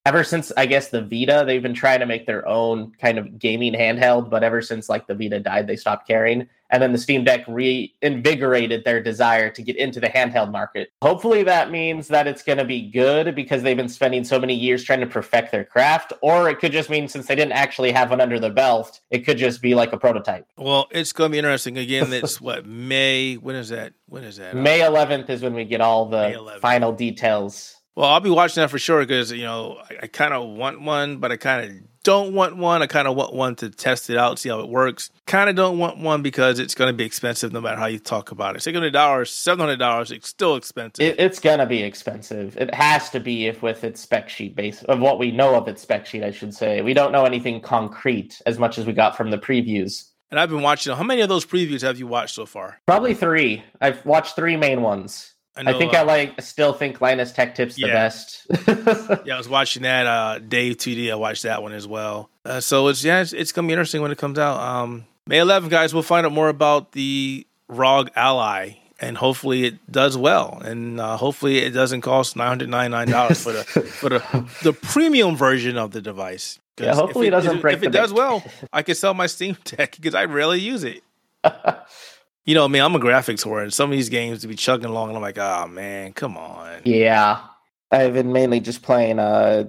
Ever 0.06 0.22
since 0.22 0.52
I 0.58 0.66
guess 0.66 0.88
the 0.88 1.00
Vita, 1.00 1.44
they've 1.46 1.62
been 1.62 1.72
trying 1.72 2.00
to 2.00 2.06
make 2.06 2.26
their 2.26 2.46
own 2.46 2.92
kind 3.00 3.16
of 3.16 3.38
gaming 3.38 3.72
handheld, 3.72 4.28
but 4.28 4.44
ever 4.44 4.60
since 4.60 4.90
like 4.90 5.06
the 5.06 5.14
Vita 5.14 5.40
died, 5.40 5.66
they 5.66 5.76
stopped 5.76 6.06
caring. 6.06 6.46
And 6.68 6.82
then 6.82 6.92
the 6.92 6.98
Steam 6.98 7.24
Deck 7.24 7.44
reinvigorated 7.48 8.84
their 8.84 9.02
desire 9.02 9.48
to 9.48 9.62
get 9.62 9.76
into 9.76 10.00
the 10.00 10.08
handheld 10.08 10.50
market. 10.50 10.92
Hopefully 11.00 11.42
that 11.44 11.70
means 11.70 12.08
that 12.08 12.26
it's 12.26 12.42
going 12.42 12.58
to 12.58 12.66
be 12.66 12.90
good 12.90 13.34
because 13.34 13.62
they've 13.62 13.76
been 13.76 13.88
spending 13.88 14.24
so 14.24 14.38
many 14.38 14.54
years 14.54 14.84
trying 14.84 15.00
to 15.00 15.06
perfect 15.06 15.52
their 15.52 15.64
craft, 15.64 16.12
or 16.20 16.50
it 16.50 16.58
could 16.58 16.72
just 16.72 16.90
mean 16.90 17.08
since 17.08 17.26
they 17.26 17.34
didn't 17.34 17.52
actually 17.52 17.92
have 17.92 18.10
one 18.10 18.20
under 18.20 18.38
their 18.38 18.52
belt, 18.52 19.00
it 19.10 19.20
could 19.20 19.38
just 19.38 19.62
be 19.62 19.74
like 19.74 19.94
a 19.94 19.96
prototype. 19.96 20.46
Well, 20.58 20.86
it's 20.90 21.12
going 21.14 21.30
to 21.30 21.32
be 21.32 21.38
interesting. 21.38 21.78
Again, 21.78 22.12
it's 22.12 22.42
what 22.42 22.66
May. 22.66 23.36
When 23.36 23.56
is 23.56 23.70
that? 23.70 23.94
When 24.06 24.24
is 24.24 24.36
that? 24.36 24.54
May 24.54 24.80
11th 24.80 25.30
is 25.30 25.40
when 25.40 25.54
we 25.54 25.64
get 25.64 25.80
all 25.80 26.06
the 26.06 26.58
final 26.60 26.92
details. 26.92 27.76
Well, 27.96 28.08
I'll 28.10 28.20
be 28.20 28.30
watching 28.30 28.60
that 28.60 28.70
for 28.70 28.78
sure 28.78 29.00
because 29.00 29.30
you 29.30 29.42
know 29.42 29.80
I, 29.88 30.04
I 30.04 30.06
kind 30.08 30.34
of 30.34 30.48
want 30.56 30.80
one, 30.80 31.18
but 31.18 31.30
I 31.30 31.36
kind 31.36 31.70
of 31.70 31.76
don't 32.02 32.34
want 32.34 32.56
one. 32.56 32.82
I 32.82 32.86
kind 32.86 33.08
of 33.08 33.16
want 33.16 33.32
one 33.32 33.54
to 33.56 33.70
test 33.70 34.10
it 34.10 34.18
out, 34.18 34.38
see 34.38 34.48
how 34.50 34.60
it 34.60 34.68
works. 34.68 35.10
Kind 35.26 35.48
of 35.48 35.56
don't 35.56 35.78
want 35.78 35.98
one 35.98 36.20
because 36.20 36.58
it's 36.58 36.74
going 36.74 36.88
to 36.88 36.92
be 36.92 37.04
expensive 37.04 37.52
no 37.52 37.60
matter 37.62 37.78
how 37.78 37.86
you 37.86 37.98
talk 37.98 38.30
about 38.30 38.56
it. 38.56 38.62
Six 38.62 38.74
hundred 38.76 38.90
dollars, 38.92 39.30
seven 39.30 39.60
hundred 39.60 39.78
dollars, 39.78 40.10
it's 40.10 40.28
still 40.28 40.56
expensive. 40.56 41.04
It, 41.04 41.18
it's 41.20 41.38
gonna 41.38 41.66
be 41.66 41.82
expensive. 41.82 42.56
It 42.56 42.74
has 42.74 43.10
to 43.10 43.20
be 43.20 43.46
if 43.46 43.62
with 43.62 43.84
its 43.84 44.00
spec 44.00 44.28
sheet 44.28 44.54
base 44.56 44.82
of 44.82 44.98
what 44.98 45.18
we 45.18 45.30
know 45.30 45.54
of 45.54 45.68
its 45.68 45.82
spec 45.82 46.04
sheet, 46.04 46.24
I 46.24 46.30
should 46.32 46.52
say. 46.52 46.82
We 46.82 46.94
don't 46.94 47.12
know 47.12 47.24
anything 47.24 47.60
concrete 47.60 48.42
as 48.44 48.58
much 48.58 48.76
as 48.76 48.86
we 48.86 48.92
got 48.92 49.16
from 49.16 49.30
the 49.30 49.38
previews. 49.38 50.10
and 50.30 50.40
I've 50.40 50.50
been 50.50 50.62
watching. 50.62 50.94
How 50.94 51.04
many 51.04 51.20
of 51.22 51.28
those 51.28 51.46
previews 51.46 51.82
have 51.82 51.98
you 51.98 52.06
watched 52.08 52.34
so 52.34 52.44
far? 52.44 52.80
Probably 52.86 53.14
three. 53.14 53.62
I've 53.80 54.04
watched 54.04 54.34
three 54.36 54.56
main 54.56 54.82
ones. 54.82 55.33
I, 55.56 55.62
know, 55.62 55.78
think 55.78 55.94
uh, 55.94 55.98
I 55.98 56.02
like 56.02 56.40
still 56.42 56.72
think 56.72 57.00
Linus 57.00 57.32
Tech 57.32 57.54
Tips 57.54 57.76
the 57.76 57.82
Yeah. 57.86 57.92
best. 57.92 58.46
Yeah, 59.24 59.34
I 59.34 59.38
was 59.38 59.48
watching 59.48 59.82
that. 59.84 60.06
Uh, 60.06 60.38
Dave2D, 60.40 61.12
I 61.12 61.14
watched 61.14 61.44
that 61.44 61.62
one 61.62 61.72
as 61.72 61.86
well. 61.86 62.28
Uh, 62.44 62.60
so 62.60 62.88
it's 62.88 63.04
yeah, 63.04 63.20
it's, 63.20 63.32
it's 63.32 63.52
gonna 63.52 63.66
be 63.68 63.72
interesting 63.72 64.02
when 64.02 64.10
it 64.10 64.18
comes 64.18 64.38
out. 64.38 64.58
Um, 64.60 65.06
May 65.26 65.38
11th, 65.38 65.70
guys. 65.70 65.94
We'll 65.94 66.02
find 66.02 66.26
out 66.26 66.32
more 66.32 66.48
about 66.48 66.92
the 66.92 67.46
ROG 67.68 68.10
Ally, 68.16 68.72
and 69.00 69.16
hopefully 69.16 69.64
it 69.64 69.90
does 69.90 70.16
well, 70.18 70.60
and 70.64 71.00
uh, 71.00 71.16
hopefully 71.16 71.58
it 71.58 71.70
doesn't 71.70 72.00
cost 72.02 72.36
nine 72.36 72.48
hundred 72.48 72.68
ninety 72.68 72.90
nine 72.90 73.08
dollars 73.08 73.42
for 73.42 73.52
the 73.52 73.64
for 73.64 74.08
the 74.10 74.48
the 74.62 74.72
premium 74.72 75.36
version 75.36 75.78
of 75.78 75.92
the 75.92 76.02
device. 76.02 76.58
Yeah, 76.78 76.94
hopefully 76.94 77.28
if 77.28 77.28
it 77.28 77.36
doesn't 77.36 77.56
if, 77.56 77.62
break 77.62 77.76
If 77.76 77.82
it 77.84 77.92
does 77.92 78.12
bank. 78.12 78.18
well, 78.18 78.44
I 78.72 78.82
can 78.82 78.96
sell 78.96 79.14
my 79.14 79.26
Steam 79.26 79.56
Deck 79.64 79.94
because 79.96 80.14
I 80.14 80.24
rarely 80.24 80.58
use 80.60 80.82
it. 80.84 81.02
You 82.44 82.54
know, 82.54 82.64
I 82.64 82.68
mean, 82.68 82.82
I'm 82.82 82.94
a 82.94 82.98
graphics 83.00 83.44
whore, 83.44 83.62
and 83.62 83.72
some 83.72 83.90
of 83.90 83.96
these 83.96 84.08
games 84.10 84.40
to 84.42 84.48
be 84.48 84.54
chugging 84.54 84.90
along, 84.90 85.08
and 85.08 85.16
I'm 85.16 85.22
like, 85.22 85.38
oh 85.38 85.66
man, 85.66 86.12
come 86.12 86.36
on. 86.36 86.80
yeah. 86.84 87.40
I've 87.90 88.12
been 88.14 88.32
mainly 88.32 88.58
just 88.60 88.82
playing 88.82 89.18
uh 89.18 89.64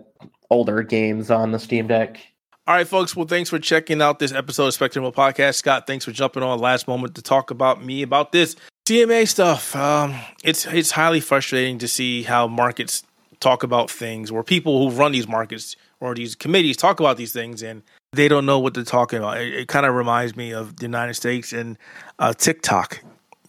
older 0.50 0.82
games 0.84 1.30
on 1.30 1.52
the 1.52 1.60
Steam 1.60 1.88
Deck. 1.88 2.20
All 2.68 2.74
right, 2.74 2.88
folks. 2.88 3.16
Well, 3.16 3.28
thanks 3.28 3.52
for 3.52 3.60
checking 3.60 4.02
out 4.02 4.18
this 4.18 4.32
episode 4.32 4.68
of 4.68 4.74
Spectrum 4.74 5.06
Podcast. 5.12 5.56
Scott, 5.56 5.86
thanks 5.86 6.04
for 6.06 6.12
jumping 6.12 6.42
on 6.42 6.58
last 6.58 6.88
moment 6.88 7.14
to 7.16 7.22
talk 7.22 7.52
about 7.52 7.84
me 7.84 8.02
about 8.02 8.32
this 8.32 8.56
CMA 8.88 9.28
stuff. 9.28 9.76
Um, 9.76 10.16
it's 10.44 10.66
it's 10.66 10.92
highly 10.92 11.20
frustrating 11.20 11.78
to 11.78 11.88
see 11.88 12.24
how 12.24 12.48
markets 12.48 13.04
talk 13.40 13.62
about 13.62 13.92
things, 13.92 14.32
or 14.32 14.44
people 14.44 14.80
who 14.90 14.96
run 14.96 15.12
these 15.12 15.28
markets 15.28 15.76
or 16.00 16.16
these 16.16 16.34
committees 16.34 16.78
talk 16.78 17.00
about 17.00 17.18
these 17.18 17.32
things, 17.32 17.62
and 17.62 17.84
they 18.15 18.28
don't 18.28 18.45
know 18.45 18.60
what 18.60 18.73
they're 18.73 18.84
talking 18.84 19.19
about. 19.19 19.39
It, 19.39 19.54
it 19.54 19.67
kind 19.67 19.86
of 19.86 19.93
reminds 19.93 20.36
me 20.36 20.54
of 20.54 20.78
the 20.78 20.84
United 20.84 21.13
States 21.15 21.54
and 21.54 21.78
uh, 22.19 22.34
TikTok. 22.34 23.04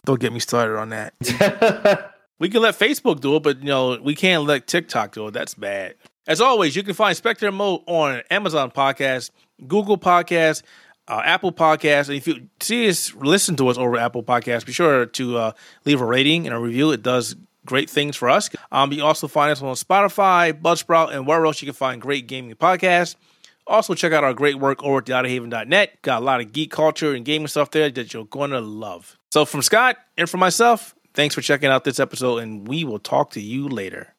Don't 0.05 0.19
get 0.19 0.31
me 0.31 0.39
started 0.39 0.77
on 0.77 0.89
that. 0.89 2.13
We 2.39 2.49
can 2.49 2.61
let 2.61 2.77
Facebook 2.77 3.19
do 3.19 3.35
it, 3.37 3.43
but 3.43 3.59
you 3.59 3.65
know 3.65 3.99
we 3.99 4.13
can't 4.13 4.43
let 4.43 4.67
TikTok 4.67 5.13
do 5.13 5.27
it. 5.27 5.31
That's 5.31 5.55
bad. 5.55 5.95
As 6.27 6.41
always, 6.41 6.75
you 6.75 6.83
can 6.83 6.93
find 6.93 7.15
Spectator 7.17 7.51
Mode 7.51 7.81
on 7.87 8.21
Amazon 8.29 8.69
Podcast, 8.69 9.31
Google 9.65 9.97
Podcast, 9.97 10.61
uh, 11.07 11.21
Apple 11.23 11.51
Podcast. 11.51 12.09
And 12.09 12.17
if 12.17 12.27
you 12.27 12.47
see 12.59 12.89
us, 12.89 13.13
listen 13.15 13.55
to 13.55 13.69
us 13.69 13.77
over 13.77 13.97
Apple 13.97 14.23
Podcast, 14.23 14.65
be 14.65 14.71
sure 14.73 15.05
to 15.05 15.37
uh, 15.37 15.51
leave 15.85 16.01
a 16.01 16.05
rating 16.05 16.45
and 16.45 16.55
a 16.55 16.59
review. 16.59 16.91
It 16.91 17.01
does 17.01 17.35
great 17.65 17.89
things 17.89 18.15
for 18.15 18.29
us. 18.29 18.49
Um, 18.71 18.91
you 18.91 19.03
also 19.03 19.27
find 19.27 19.51
us 19.51 19.61
on 19.61 19.73
Spotify, 19.75 20.53
Buzzsprout, 20.53 21.13
and 21.13 21.25
where 21.25 21.43
else 21.45 21.61
you 21.61 21.65
can 21.65 21.73
find 21.73 22.01
great 22.01 22.27
gaming 22.27 22.55
podcasts. 22.55 23.15
Also, 23.67 23.93
check 23.93 24.13
out 24.13 24.23
our 24.23 24.33
great 24.33 24.59
work 24.59 24.81
over 24.83 24.99
at 24.99 25.05
theoutofhaven.net. 25.05 26.01
Got 26.01 26.21
a 26.21 26.25
lot 26.25 26.39
of 26.41 26.53
geek 26.53 26.71
culture 26.71 27.13
and 27.13 27.25
gaming 27.25 27.47
stuff 27.47 27.71
there 27.71 27.89
that 27.89 28.13
you're 28.13 28.25
going 28.25 28.51
to 28.51 28.61
love. 28.61 29.17
So, 29.31 29.45
from 29.45 29.61
Scott 29.61 29.97
and 30.17 30.29
from 30.29 30.39
myself, 30.39 30.95
thanks 31.13 31.35
for 31.35 31.41
checking 31.41 31.69
out 31.69 31.83
this 31.83 31.99
episode, 31.99 32.37
and 32.37 32.67
we 32.67 32.83
will 32.83 32.99
talk 32.99 33.31
to 33.31 33.41
you 33.41 33.67
later. 33.67 34.13